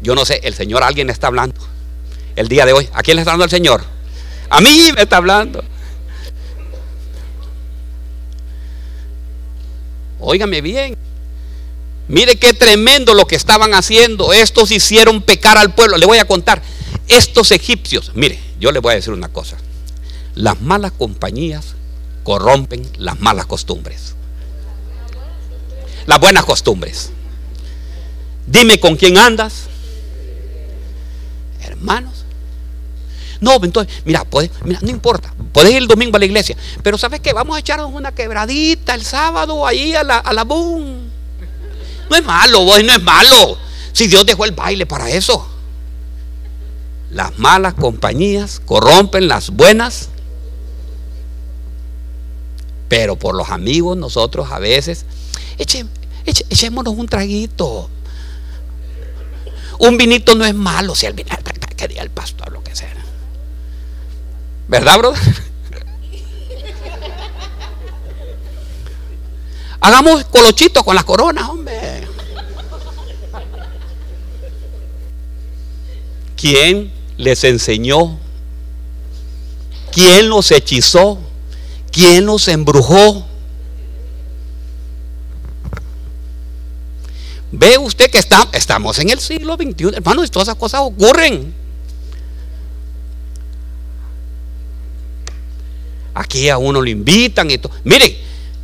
[0.00, 1.60] Yo no sé, el Señor alguien está hablando.
[2.34, 3.84] El día de hoy, ¿a quién le está hablando el Señor?
[4.50, 5.62] A mí me está hablando.
[10.30, 10.94] Óigame bien.
[12.06, 14.34] Mire qué tremendo lo que estaban haciendo.
[14.34, 15.96] Estos hicieron pecar al pueblo.
[15.96, 16.62] Le voy a contar.
[17.08, 19.56] Estos egipcios, mire, yo le voy a decir una cosa.
[20.34, 21.76] Las malas compañías
[22.24, 24.16] corrompen las malas costumbres.
[26.04, 27.08] Las buenas costumbres.
[28.46, 29.62] Dime con quién andas.
[31.62, 32.17] Hermanos.
[33.40, 34.24] No, entonces, mira,
[34.64, 35.32] mira, no importa.
[35.52, 36.56] Puedes ir el domingo a la iglesia.
[36.82, 37.32] Pero ¿sabes qué?
[37.32, 41.10] Vamos a echarnos una quebradita el sábado ahí a la, a la boom.
[42.10, 43.58] No es malo, vos, no es malo.
[43.92, 45.48] Si Dios dejó el baile para eso.
[47.10, 50.08] Las malas compañías corrompen las buenas.
[52.88, 55.04] Pero por los amigos nosotros a veces,
[55.58, 57.88] echémonos un traguito.
[59.78, 61.36] Un vinito no es malo si el vinito,
[61.76, 62.67] que diga el pastor, lo.
[64.68, 65.48] ¿Verdad, brother?
[69.80, 72.06] Hagamos colochitos con las coronas, hombre.
[76.36, 78.18] ¿Quién les enseñó?
[79.90, 81.18] ¿Quién los hechizó?
[81.90, 83.26] ¿Quién los embrujó?
[87.50, 91.54] Ve usted que estamos en el siglo XXI, hermano, y todas esas cosas ocurren.
[96.28, 97.72] Aquí a uno lo invitan y todo.
[97.84, 98.18] Mire,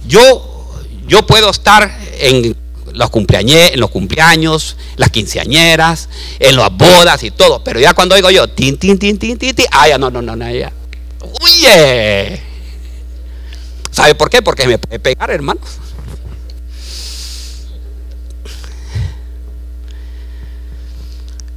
[0.06, 0.70] yo,
[1.06, 2.54] yo puedo estar en
[2.92, 8.16] los, cumpleaños, en los cumpleaños, las quinceañeras, en las bodas y todo, pero ya cuando
[8.16, 10.70] digo yo, tin, tin, tin, tin, tin, tin, ah, ya no, no, no, no, ya.
[11.40, 12.38] Oye,
[13.90, 14.42] ¿sabe por qué?
[14.42, 15.64] Porque me puede pegar, hermanos.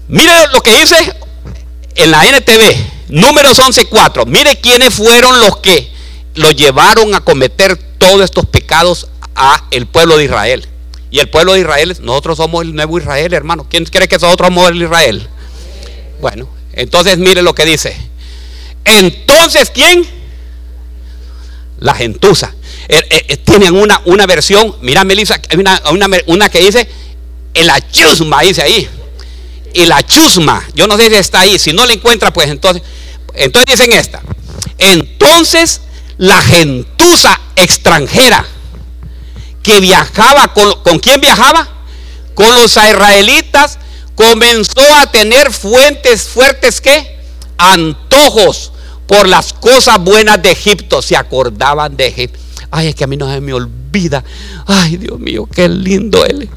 [0.08, 0.96] Mire lo que dice
[1.96, 2.96] en la NTV.
[3.10, 4.26] Números 11.4.
[4.26, 5.97] Mire quiénes fueron los que
[6.38, 10.68] lo llevaron a cometer todos estos pecados a el pueblo de Israel.
[11.10, 13.68] Y el pueblo de Israel, nosotros somos el nuevo Israel, hermano.
[13.70, 15.28] ¿Quién cree que nosotros somos el Israel?
[16.22, 17.96] Bueno, entonces mire lo que dice.
[18.84, 20.08] Entonces, ¿quién?
[21.80, 22.54] La gentuza.
[22.90, 26.88] Eh, eh, tienen una, una versión, mira Melissa, una, una, una que dice,
[27.56, 28.88] la chusma, dice ahí.
[29.74, 32.82] Y la chusma, yo no sé si está ahí, si no la encuentra, pues entonces,
[33.34, 34.22] entonces dicen esta.
[34.78, 35.82] Entonces
[36.18, 38.46] la gentuza extranjera
[39.64, 41.68] que viajaba, con, ¿con quién viajaba?
[42.34, 43.80] Con los israelitas,
[44.16, 47.18] comenzó a tener fuentes fuertes que
[47.58, 48.72] antojos
[49.08, 51.02] por las cosas buenas de Egipto.
[51.02, 52.40] Se acordaban de Egipto.
[52.72, 54.24] Ay, es que a mí no se me olvida.
[54.66, 56.50] Ay, Dios mío, qué lindo él.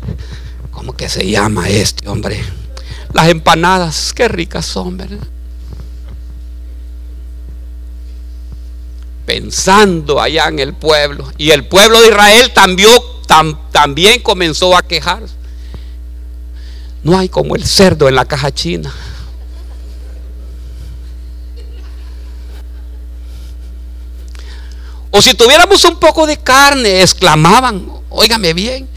[0.71, 2.43] ¿Cómo que se llama este hombre?
[3.13, 5.19] Las empanadas, qué ricas son, ¿verdad?
[9.31, 11.33] Pensando allá en el pueblo.
[11.39, 15.33] Y el pueblo de Israel también, comenzó a quejarse.
[17.05, 18.93] No hay como el cerdo en la caja china.
[25.13, 28.89] O si tuviéramos un poco de carne, exclamaban, óigame bien,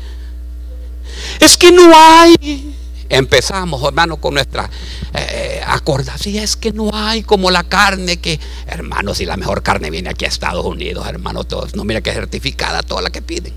[1.39, 2.72] es que no hay.
[3.09, 4.69] Empezamos, hermano, con nuestra
[5.13, 6.43] eh, acordación.
[6.43, 10.25] Es que no hay como la carne que, hermano, si la mejor carne viene aquí
[10.25, 13.53] a Estados Unidos, hermano, todos, no mira que certificada toda la que piden.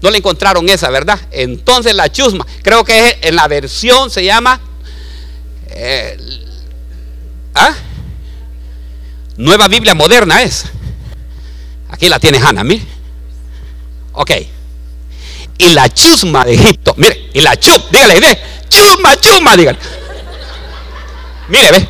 [0.00, 1.18] No le encontraron esa, ¿verdad?
[1.32, 4.60] Entonces la chusma, creo que en la versión se llama
[5.70, 6.16] eh,
[7.54, 7.74] ¿ah?
[9.36, 10.64] Nueva Biblia Moderna es.
[11.90, 12.97] Aquí la tiene Hannah, mire.
[14.18, 14.32] Ok.
[15.58, 19.78] Y la chusma de Egipto, mire, y la chusma, dígale, chusma, chusma, dígale.
[21.48, 21.88] Mire, ve.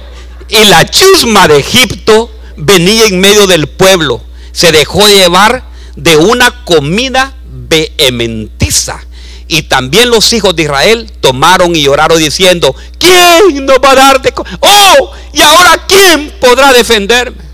[0.51, 4.23] Y la chusma de Egipto venía en medio del pueblo.
[4.53, 5.65] Se dejó llevar
[5.97, 9.01] de una comida vehementiza.
[9.47, 14.21] Y también los hijos de Israel tomaron y lloraron diciendo, ¿quién nos va a dar
[14.21, 17.48] de Oh, y ahora ¿quién podrá defenderme?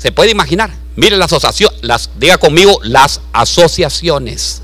[0.00, 0.70] Se puede imaginar.
[0.96, 4.62] Mire las asociaciones, diga conmigo, las asociaciones.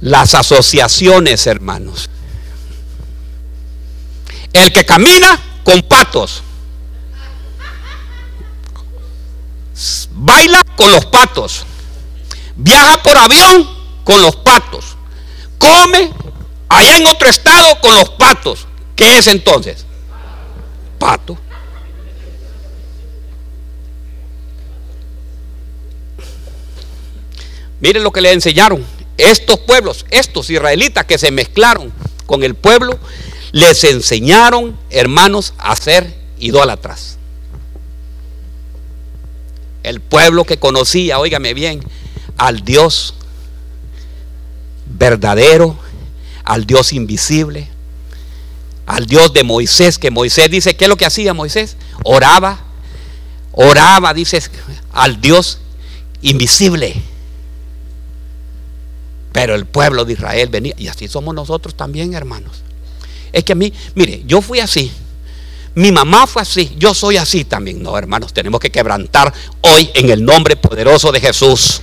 [0.00, 2.10] Las asociaciones, hermanos.
[4.52, 6.42] El que camina con patos
[10.14, 11.64] baila con los patos,
[12.56, 13.68] viaja por avión
[14.04, 14.96] con los patos,
[15.58, 16.12] come
[16.68, 18.66] allá en otro estado con los patos.
[18.96, 19.84] ¿Qué es entonces?
[20.98, 21.36] Pato.
[27.80, 28.84] Miren lo que le enseñaron.
[29.16, 31.92] Estos pueblos, estos israelitas que se mezclaron
[32.26, 32.98] con el pueblo,
[33.52, 37.18] les enseñaron, hermanos, a ser idólatras
[39.84, 41.80] el pueblo que conocía, óigame bien,
[42.36, 43.14] al Dios
[44.86, 45.78] verdadero,
[46.42, 47.68] al Dios invisible,
[48.86, 51.76] al Dios de Moisés, que Moisés dice, ¿qué es lo que hacía Moisés?
[52.02, 52.64] Oraba,
[53.52, 54.42] oraba, dice,
[54.92, 55.58] al Dios
[56.22, 57.00] invisible.
[59.34, 62.62] Pero el pueblo de Israel venía, y así somos nosotros también, hermanos.
[63.32, 64.92] Es que a mí, mire, yo fui así.
[65.74, 67.82] Mi mamá fue así, yo soy así también.
[67.82, 71.80] No, hermanos, tenemos que quebrantar hoy en el nombre poderoso de Jesús.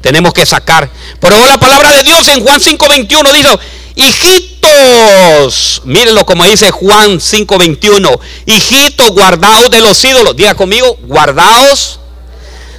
[0.00, 0.90] Tenemos que sacar.
[1.20, 3.58] Pero la palabra de Dios en Juan 5:21 dice,
[3.96, 10.34] hijitos, mírenlo como dice Juan 5:21, hijitos guardaos de los ídolos.
[10.34, 12.00] Diga conmigo, guardaos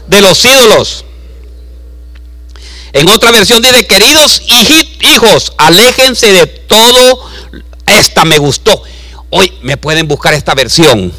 [0.07, 1.05] de los ídolos.
[2.93, 4.41] En otra versión dice, queridos
[4.99, 7.29] hijos, aléjense de todo.
[7.85, 8.83] Esta me gustó
[9.31, 11.11] Hoy me pueden buscar esta versión.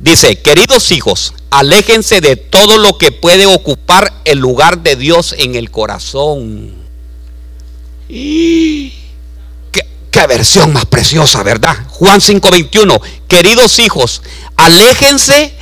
[0.00, 5.54] Dice, queridos hijos, aléjense de todo lo que puede ocupar el lugar de Dios en
[5.54, 6.74] el corazón.
[8.08, 8.92] ¿Qué,
[10.10, 11.76] qué versión más preciosa, ¿verdad?
[11.88, 14.22] Juan 5:21, queridos hijos,
[14.56, 15.54] aléjense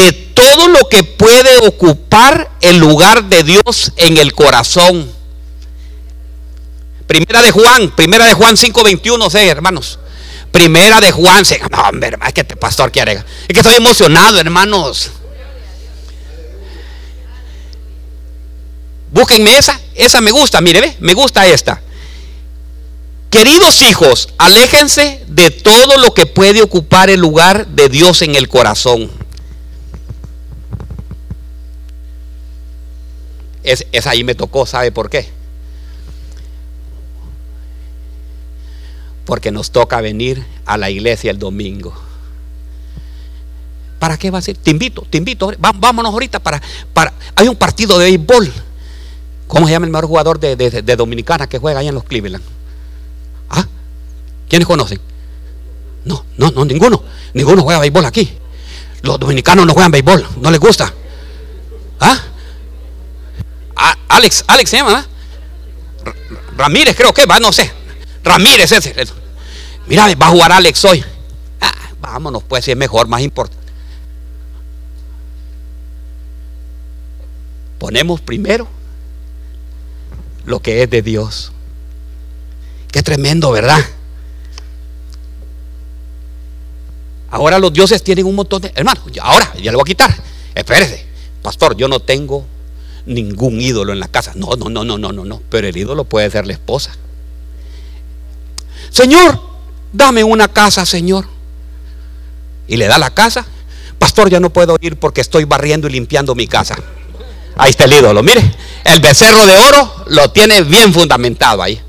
[0.00, 5.12] de todo lo que puede ocupar el lugar de Dios en el corazón.
[7.06, 9.98] Primera de Juan, primera de Juan 5:21, sé, hermanos.
[10.50, 13.12] Primera de Juan, no, hombre, es que este pastor quiere.
[13.12, 15.10] Es que estoy emocionado, hermanos.
[19.12, 21.82] Búsquenme esa, esa me gusta, mire, ve, me gusta esta.
[23.28, 28.48] Queridos hijos, aléjense de todo lo que puede ocupar el lugar de Dios en el
[28.48, 29.10] corazón.
[33.70, 35.40] Es, esa ahí me tocó, ¿sabe por qué?
[39.30, 41.94] porque nos toca venir a la iglesia el domingo.
[44.00, 44.56] ¿Para qué va a ser?
[44.56, 45.52] Te invito, te invito.
[45.56, 46.60] Vámonos ahorita para,
[46.92, 47.12] para.
[47.36, 48.52] Hay un partido de béisbol.
[49.46, 52.42] ¿Cómo se llama el mejor jugador de, de Dominicana que juega allá en los Cleveland?
[53.50, 53.64] ¿Ah?
[54.48, 55.00] ¿Quiénes conocen?
[56.04, 57.00] No, no, no, ninguno.
[57.32, 58.36] Ninguno juega béisbol aquí.
[59.02, 60.92] Los dominicanos no juegan béisbol, no les gusta.
[62.00, 62.20] ¿Ah?
[64.10, 65.06] Alex, Alex se llama,
[66.56, 67.70] Ramírez creo que va, no sé.
[68.24, 68.92] Ramírez ese.
[69.86, 71.04] Mira, va a jugar Alex hoy.
[71.60, 73.64] Ah, vámonos, pues si es mejor, más importante.
[77.78, 78.66] Ponemos primero
[80.44, 81.52] lo que es de Dios.
[82.90, 83.78] Qué tremendo, ¿verdad?
[87.30, 88.72] Ahora los dioses tienen un montón de...
[88.74, 90.12] Hermano, ahora ya le voy a quitar.
[90.52, 91.06] Espérese,
[91.42, 92.44] pastor, yo no tengo
[93.06, 94.32] ningún ídolo en la casa.
[94.34, 95.42] No, no, no, no, no, no, no.
[95.50, 96.92] Pero el ídolo puede ser la esposa.
[98.90, 99.40] Señor,
[99.92, 101.26] dame una casa, Señor.
[102.66, 103.46] Y le da la casa.
[103.98, 106.76] Pastor, ya no puedo ir porque estoy barriendo y limpiando mi casa.
[107.56, 108.22] Ahí está el ídolo.
[108.22, 108.42] Mire,
[108.84, 111.80] el becerro de oro lo tiene bien fundamentado ahí.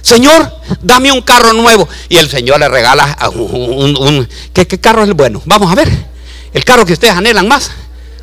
[0.00, 1.88] Señor, dame un carro nuevo.
[2.08, 4.28] Y el Señor le regala un...
[4.52, 5.42] ¿qué, carro es el bueno?
[5.46, 5.90] Vamos a ver.
[6.52, 7.70] El carro que ustedes anhelan más.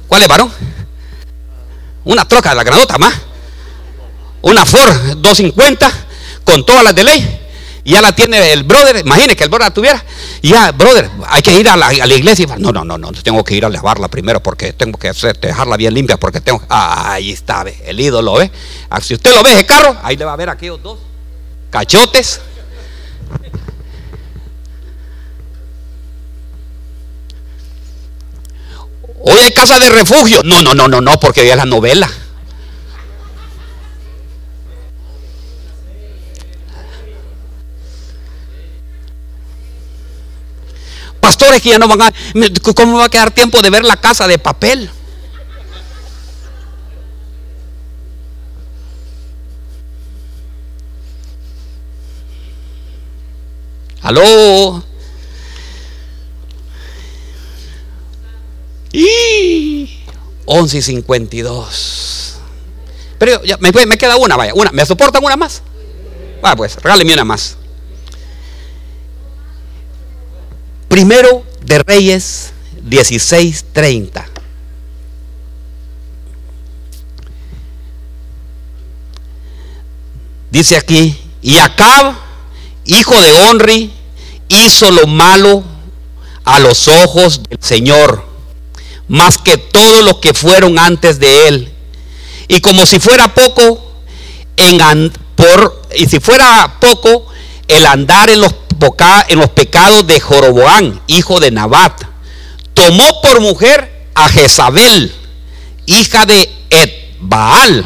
[0.08, 0.52] ¿Cuál es, varón?
[2.06, 3.14] Una troca de la granota más.
[4.42, 5.92] Una Ford 250
[6.44, 7.40] con todas las de ley.
[7.84, 8.98] Ya la tiene el brother.
[8.98, 10.04] Imagine que el brother la tuviera.
[10.42, 12.46] Y ya, brother, hay que ir a la, iglesia.
[12.46, 13.12] Y, no, no, no, no.
[13.12, 16.18] Tengo que ir a lavarla primero porque tengo que dejarla bien limpia.
[16.18, 16.62] Porque tengo.
[16.70, 18.52] ahí está, ve, el ídolo, ve.
[18.90, 21.00] Ah, si usted lo ve, ese carro, ahí le va a ver aquellos dos
[21.70, 22.42] cachotes.
[29.24, 30.42] Hoy hay casa de refugio.
[30.44, 32.10] No, no, no, no, no, porque hoy es la novela.
[41.20, 42.14] Pastores que ya no van a...
[42.76, 44.90] ¿Cómo va a quedar tiempo de ver la casa de papel?
[54.02, 54.84] Aló.
[58.94, 60.04] Y
[60.54, 62.36] 11 y 52.
[63.18, 64.54] Pero ya, me, me, queda una, vaya.
[64.54, 64.72] Una.
[64.72, 65.62] ¿Me soportan una más?
[66.44, 67.56] Va, pues, regáleme una más.
[70.90, 72.52] Primero de Reyes
[72.84, 74.26] 16:30.
[80.50, 82.14] Dice aquí, y Acab,
[82.84, 83.94] hijo de Onri,
[84.50, 85.64] hizo lo malo
[86.44, 88.31] a los ojos del Señor
[89.12, 91.74] más que todos los que fueron antes de él.
[92.48, 93.92] Y como si fuera poco,
[94.56, 97.28] en, por, y si fuera poco,
[97.68, 98.56] el andar en los,
[99.28, 102.04] en los pecados de Joroboán, hijo de Nabat,
[102.74, 105.14] tomó por mujer a Jezabel,
[105.88, 106.50] hija de
[107.20, 107.86] Baal,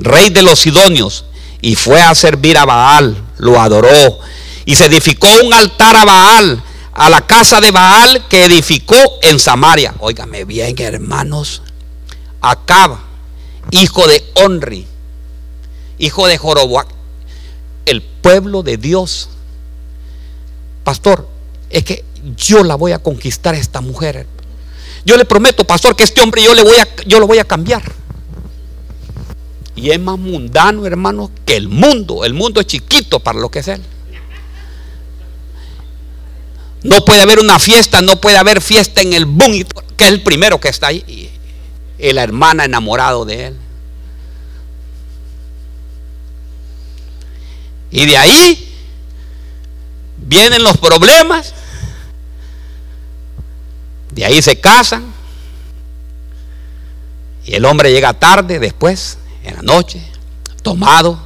[0.00, 1.24] rey de los Sidonios,
[1.60, 4.18] y fue a servir a Baal, lo adoró,
[4.64, 6.64] y se edificó un altar a Baal
[6.94, 9.94] a la casa de Baal que edificó en Samaria.
[9.98, 11.62] Óigame bien, hermanos.
[12.40, 12.98] Acab,
[13.70, 14.86] hijo de Onri,
[15.98, 16.88] hijo de Joroboac,
[17.86, 19.28] el pueblo de Dios.
[20.84, 21.28] Pastor,
[21.70, 22.04] es que
[22.36, 24.26] yo la voy a conquistar a esta mujer.
[25.04, 27.44] Yo le prometo, pastor, que este hombre yo le voy a yo lo voy a
[27.44, 27.82] cambiar.
[29.76, 32.24] Y es más mundano, hermano, que el mundo.
[32.24, 33.82] El mundo es chiquito para lo que es él.
[36.84, 39.64] No puede haber una fiesta, no puede haber fiesta en el boom,
[39.96, 41.30] que es el primero que está ahí.
[41.98, 43.56] Y la hermana enamorado de él.
[47.90, 48.74] Y de ahí
[50.18, 51.54] vienen los problemas.
[54.10, 55.10] De ahí se casan.
[57.46, 60.06] Y el hombre llega tarde después, en la noche,
[60.62, 61.18] tomado.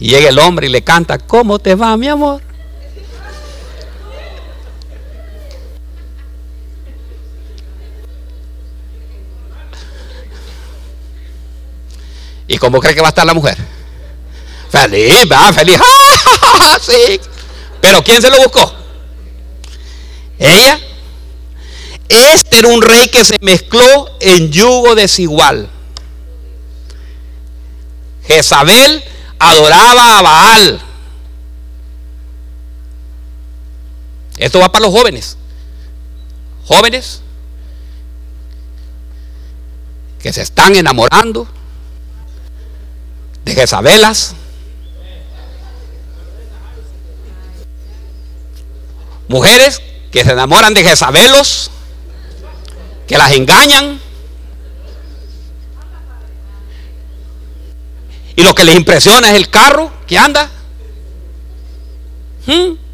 [0.00, 2.53] Y llega el hombre y le canta, ¿cómo te va, mi amor?
[12.46, 13.56] ¿Y cómo cree que va a estar la mujer?
[14.70, 15.78] Feliz, va, feliz.
[16.82, 17.20] sí.
[17.80, 18.74] Pero ¿quién se lo buscó?
[20.38, 20.80] Ella.
[22.08, 25.70] Este era un rey que se mezcló en yugo desigual.
[28.26, 29.02] Jezabel
[29.38, 30.80] adoraba a Baal.
[34.36, 35.36] Esto va para los jóvenes.
[36.66, 37.20] Jóvenes
[40.20, 41.46] que se están enamorando
[43.44, 44.34] de Jezabelas.
[49.28, 49.80] Mujeres
[50.10, 51.70] que se enamoran de Jezabelos,
[53.06, 54.00] que las engañan.
[58.36, 60.50] Y lo que les impresiona es el carro que anda.
[62.46, 62.84] ¿Mm?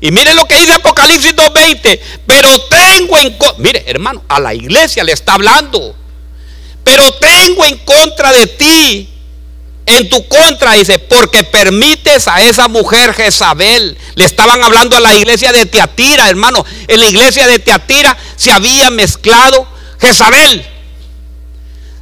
[0.00, 2.00] Y miren lo que dice Apocalipsis 2.20.
[2.26, 5.94] Pero tengo en mire hermano, a la iglesia le está hablando.
[6.84, 9.08] Pero tengo en contra de ti,
[9.86, 13.96] en tu contra, dice, porque permites a esa mujer Jezabel.
[14.14, 16.64] Le estaban hablando a la iglesia de Teatira, hermano.
[16.88, 19.66] En la iglesia de Teatira se había mezclado
[20.00, 20.66] Jezabel.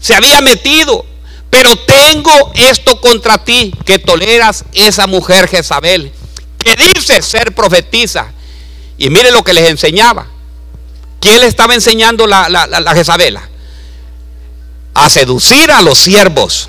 [0.00, 1.04] Se había metido.
[1.50, 6.12] Pero tengo esto contra ti, que toleras esa mujer Jezabel
[6.62, 8.32] que dice ser profetiza.
[8.98, 10.26] Y mire lo que les enseñaba.
[11.20, 13.48] ¿Quién le estaba enseñando la, la, Jezabela?
[15.00, 16.68] A seducir a los siervos.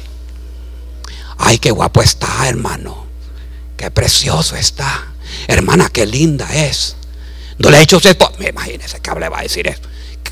[1.38, 3.05] Ay, qué guapo está, hermano.
[3.75, 5.05] Qué precioso está.
[5.49, 6.95] Hermana, qué linda es.
[7.57, 8.32] No le ha hecho su esposa.
[8.39, 9.82] Me imagínese que le va a decir eso.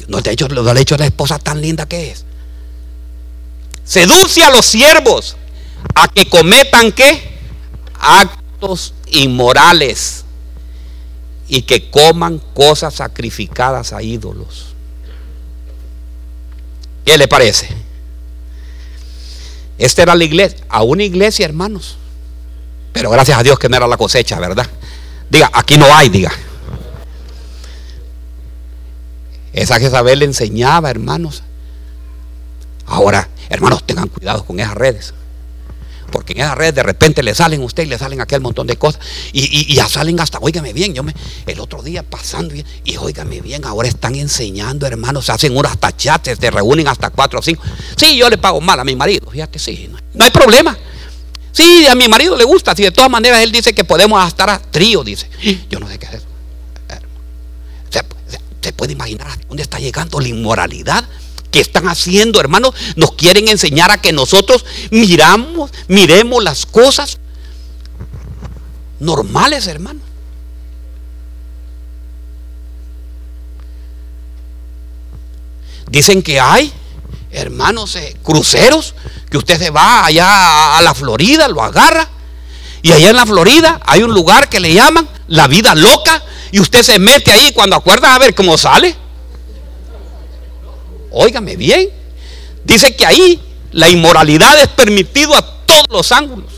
[0.07, 2.23] No le ha hecho, no le ha hecho la esposa tan linda que es.
[3.83, 5.35] Seduce a los siervos
[5.93, 7.37] a que cometan qué?
[7.99, 10.23] Actos inmorales
[11.49, 14.67] y que coman cosas sacrificadas a ídolos.
[17.03, 17.88] ¿Qué le parece?
[19.79, 21.97] Esta era la iglesia, a una iglesia, hermanos.
[22.91, 24.67] Pero gracias a Dios que no era la cosecha, ¿verdad?
[25.29, 26.31] Diga, aquí no hay, diga.
[29.53, 31.43] Esa Jezabel le enseñaba, hermanos.
[32.85, 35.13] Ahora, hermanos, tengan cuidado con esas redes.
[36.11, 38.77] Porque en esa red de repente le salen usted y le salen aquel montón de
[38.77, 39.01] cosas.
[39.33, 41.13] Y, ya salen hasta, óigame bien, yo me,
[41.45, 46.37] el otro día pasando y, y óigame bien, ahora están enseñando, hermanos, hacen unas tachates,
[46.39, 47.63] se reúnen hasta cuatro o cinco.
[47.95, 50.77] Sí, yo le pago mal a mi marido, fíjate, sí, no, hay problema.
[51.51, 54.49] Sí, a mi marido le gusta, si de todas maneras él dice que podemos estar
[54.49, 55.29] a trío, dice.
[55.69, 56.25] Yo no sé qué es eso.
[57.89, 58.01] Se,
[58.61, 61.05] se puede imaginar dónde está llegando la inmoralidad
[61.51, 62.73] ¿Qué están haciendo, hermanos?
[62.95, 67.17] Nos quieren enseñar a que nosotros miramos, miremos las cosas
[68.99, 70.01] normales, hermano.
[75.89, 76.71] Dicen que hay,
[77.31, 78.93] hermanos, eh, cruceros,
[79.31, 82.07] que usted se va allá a la Florida, lo agarra,
[82.83, 86.59] y allá en la Florida hay un lugar que le llaman la vida loca, y
[86.59, 88.95] usted se mete ahí cuando acuerda a ver cómo sale.
[91.11, 91.89] Óigame bien.
[92.63, 93.41] Dice que ahí
[93.71, 96.51] la inmoralidad es permitido a todos los ángulos.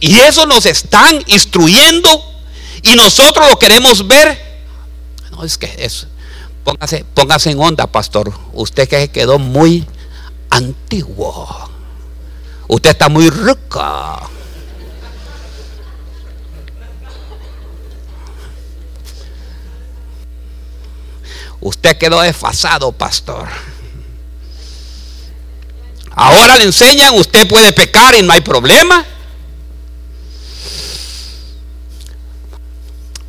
[0.00, 2.08] Y eso nos están instruyendo
[2.82, 4.36] y nosotros lo queremos ver.
[5.30, 6.08] No, es que eso.
[6.64, 8.32] Póngase, póngase en onda, pastor.
[8.52, 9.86] Usted que quedó muy
[10.50, 11.48] antiguo.
[12.68, 14.20] Usted está muy rica.
[21.62, 23.48] Usted quedó desfasado, pastor.
[26.10, 29.06] Ahora le enseñan, usted puede pecar y no hay problema.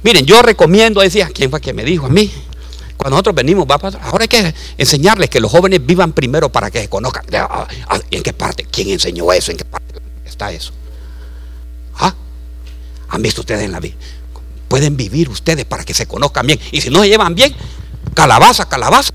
[0.02, 2.32] Miren, yo recomiendo, decía, ¿quién fue que me dijo a mí?
[2.98, 6.82] Cuando nosotros venimos, va ahora hay que enseñarles que los jóvenes vivan primero para que
[6.82, 7.26] se conozcan.
[7.34, 8.66] Ah, ah, ¿En qué parte?
[8.66, 9.52] ¿Quién enseñó eso?
[9.52, 10.74] ¿En qué parte está eso?
[12.00, 12.16] ¿Ah?
[13.10, 13.96] ¿Han visto ustedes en la vida?
[14.68, 16.60] Pueden vivir ustedes para que se conozcan bien.
[16.72, 17.56] Y si no se llevan bien,
[18.14, 19.14] Calabaza, calabaza.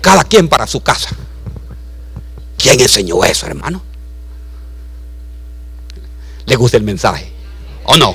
[0.00, 1.10] Cada quien para su casa.
[2.56, 3.82] ¿Quién enseñó eso, hermano?
[6.46, 7.32] ¿Le gusta el mensaje?
[7.84, 8.14] ¿O no?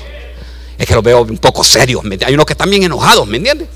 [0.77, 2.01] Es que lo veo un poco serio.
[2.25, 3.67] Hay unos que están bien enojados, ¿me entiendes?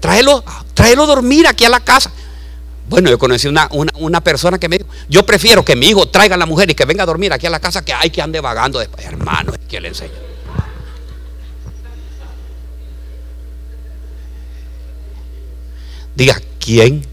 [0.00, 0.44] Tráelo,
[0.74, 2.12] tráelo dormir aquí a la casa.
[2.88, 6.36] Bueno, yo conocí una, una, persona que me dijo, yo prefiero que mi hijo traiga
[6.36, 8.22] a la mujer y que venga a dormir aquí a la casa que hay que
[8.22, 9.04] ande vagando después.
[9.04, 10.12] Hermano, ¿quién le enseña?
[16.14, 17.04] Diga, ¿quién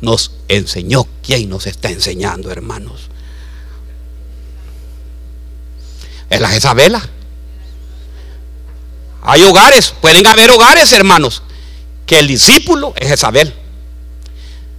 [0.00, 1.06] nos enseñó?
[1.22, 3.08] ¿Quién nos está enseñando, hermanos?
[6.30, 7.02] Es la Jezabela.
[9.22, 11.42] Hay hogares, pueden haber hogares, hermanos,
[12.06, 13.65] que el discípulo es Jezabel.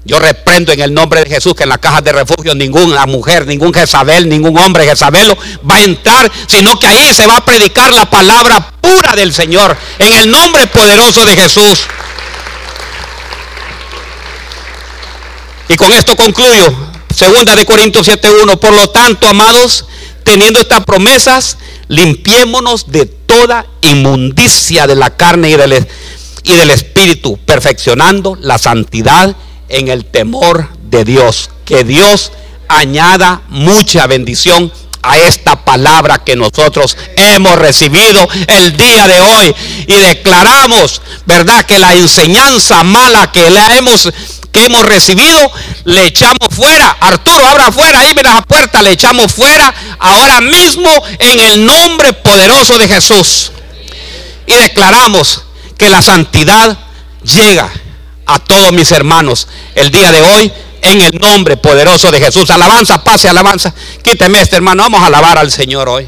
[0.07, 3.45] Yo reprendo en el nombre de Jesús que en las cajas de refugio ninguna mujer,
[3.45, 5.37] ningún Jezabel, ningún hombre Jezabelo
[5.69, 9.75] va a entrar, sino que ahí se va a predicar la palabra pura del Señor,
[9.99, 11.79] en el nombre poderoso de Jesús.
[15.67, 16.73] Y con esto concluyo.
[17.13, 18.59] Segunda de Corintios 7.1.
[18.59, 19.87] Por lo tanto, amados,
[20.23, 21.57] teniendo estas promesas,
[21.89, 25.85] limpiémonos de toda inmundicia de la carne y del,
[26.43, 29.35] y del espíritu, perfeccionando la santidad
[29.69, 31.49] en el temor de Dios.
[31.65, 32.31] Que Dios
[32.67, 39.55] añada mucha bendición a esta palabra que nosotros hemos recibido el día de hoy
[39.87, 41.65] y declaramos, ¿verdad?
[41.65, 44.09] Que la enseñanza mala que la hemos
[44.51, 45.51] que hemos recibido,
[45.83, 46.97] le echamos fuera.
[46.99, 50.89] Arturo, abra fuera, ahí mira la puerta, le echamos fuera ahora mismo
[51.19, 53.51] en el nombre poderoso de Jesús.
[54.47, 55.43] Y declaramos
[55.77, 56.75] que la santidad
[57.23, 57.71] llega
[58.27, 62.49] a todos mis hermanos el día de hoy en el nombre poderoso de Jesús.
[62.49, 63.73] Alabanza, pase, alabanza.
[64.03, 66.07] Quíteme este hermano, vamos a alabar al Señor hoy.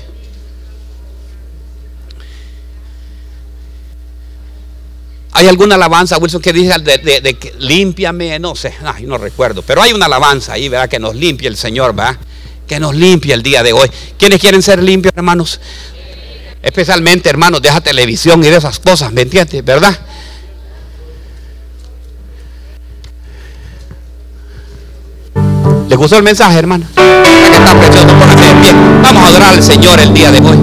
[5.31, 8.39] ¿Hay alguna alabanza, Wilson, que dice de, que límpiame?
[8.39, 9.61] No sé, no recuerdo.
[9.61, 10.89] Pero hay una alabanza ahí, ¿verdad?
[10.89, 12.17] Que nos limpie el Señor, ¿verdad?
[12.67, 13.89] Que nos limpie el día de hoy.
[14.17, 15.61] ¿Quiénes quieren ser limpios, hermanos?
[16.61, 19.63] Especialmente, hermanos, de televisión y de esas cosas, ¿me entiendes?
[19.63, 19.97] ¿Verdad?
[25.89, 26.85] ¿Les gustó el mensaje, hermano?
[29.01, 30.59] Vamos a adorar al Señor el día de hoy.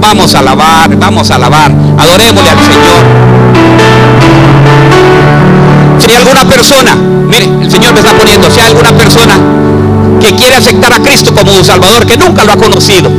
[0.00, 1.72] Vamos a alabar, vamos a alabar.
[1.96, 3.04] Adorémosle al Señor.
[6.00, 9.34] Si hay alguna persona, mire, el Señor me está poniendo, si hay alguna persona
[10.20, 13.12] que quiere aceptar a Cristo como un Salvador, que nunca lo ha conocido,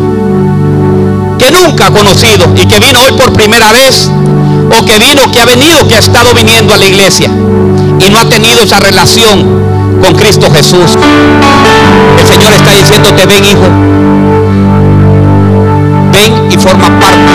[1.37, 4.11] que nunca ha conocido y que vino hoy por primera vez,
[4.77, 8.19] o que vino, que ha venido, que ha estado viniendo a la iglesia y no
[8.19, 10.97] ha tenido esa relación con Cristo Jesús.
[12.17, 13.67] El Señor está diciéndote, ven hijo,
[16.11, 17.31] ven y forma parte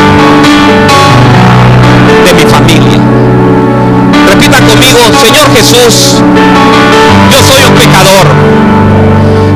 [2.25, 3.01] de mi familia.
[4.29, 6.23] Repita conmigo, Señor Jesús,
[7.31, 8.27] yo soy un pecador,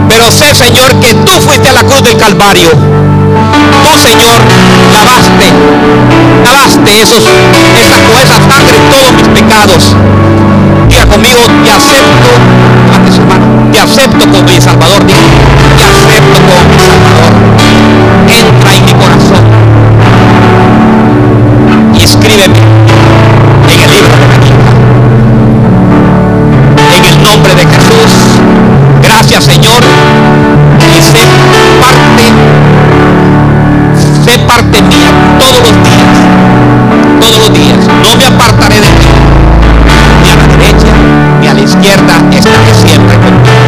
[0.09, 2.71] pero sé, Señor, que tú fuiste a la cruz del Calvario.
[3.83, 4.41] Tú, Señor,
[4.93, 5.53] lavaste,
[6.45, 7.25] lavaste esos,
[7.77, 9.97] esa, con esa sangre todos mis pecados.
[10.89, 12.68] Diga conmigo, te acepto
[13.73, 15.03] te acepto como mi Salvador.
[15.07, 17.39] te acepto como mi Salvador.
[18.29, 19.79] Entra en mi corazón
[21.95, 22.59] y escríbeme
[23.69, 24.55] en el libro de la vida.
[26.97, 28.13] En el nombre de Jesús.
[29.03, 29.83] Gracias Señor.
[30.79, 31.27] Y sé
[31.81, 32.33] parte,
[34.25, 36.19] sé parte mía todos los días.
[37.21, 37.79] Todos los días.
[38.03, 39.18] No me apartaré de ti.
[41.69, 42.15] Izquierda.
[42.33, 43.61] Estaré siempre contigo.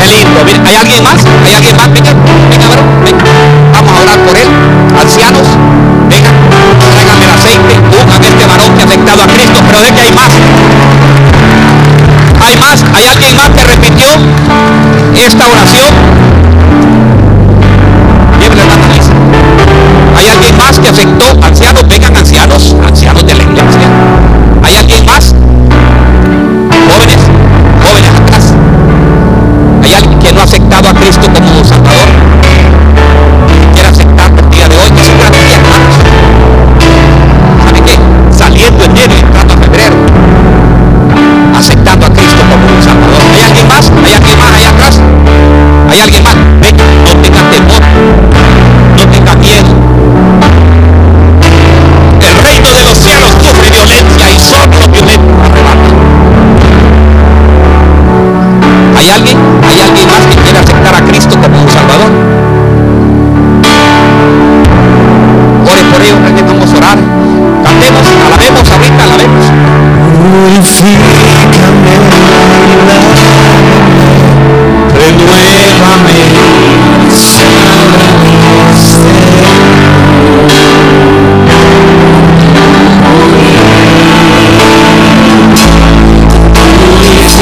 [0.00, 1.24] ¿Hay alguien más?
[1.44, 1.90] ¿Hay alguien más?
[1.92, 2.12] Venga,
[2.50, 2.68] venga,
[3.04, 3.24] venga.
[3.72, 4.48] Vamos a orar por él.
[5.00, 5.46] Ancianos,
[6.08, 6.30] venga,
[6.92, 7.74] tráigame el aceite.
[7.74, 10.32] a este varón que ha aceptado a Cristo, pero de que hay más.
[12.40, 12.84] Hay más.
[12.94, 14.08] ¿Hay alguien más que repitió
[15.14, 15.94] esta oración?
[18.54, 19.10] La nariz.
[20.16, 21.26] ¿Hay alguien más que aceptó?
[21.44, 23.88] Ancianos, vengan ancianos, ancianos de la iglesia.
[24.62, 25.03] ¿Hay alguien
[30.24, 31.83] que no ha aceptado a Cristo como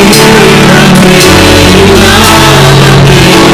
[0.03, 0.52] you.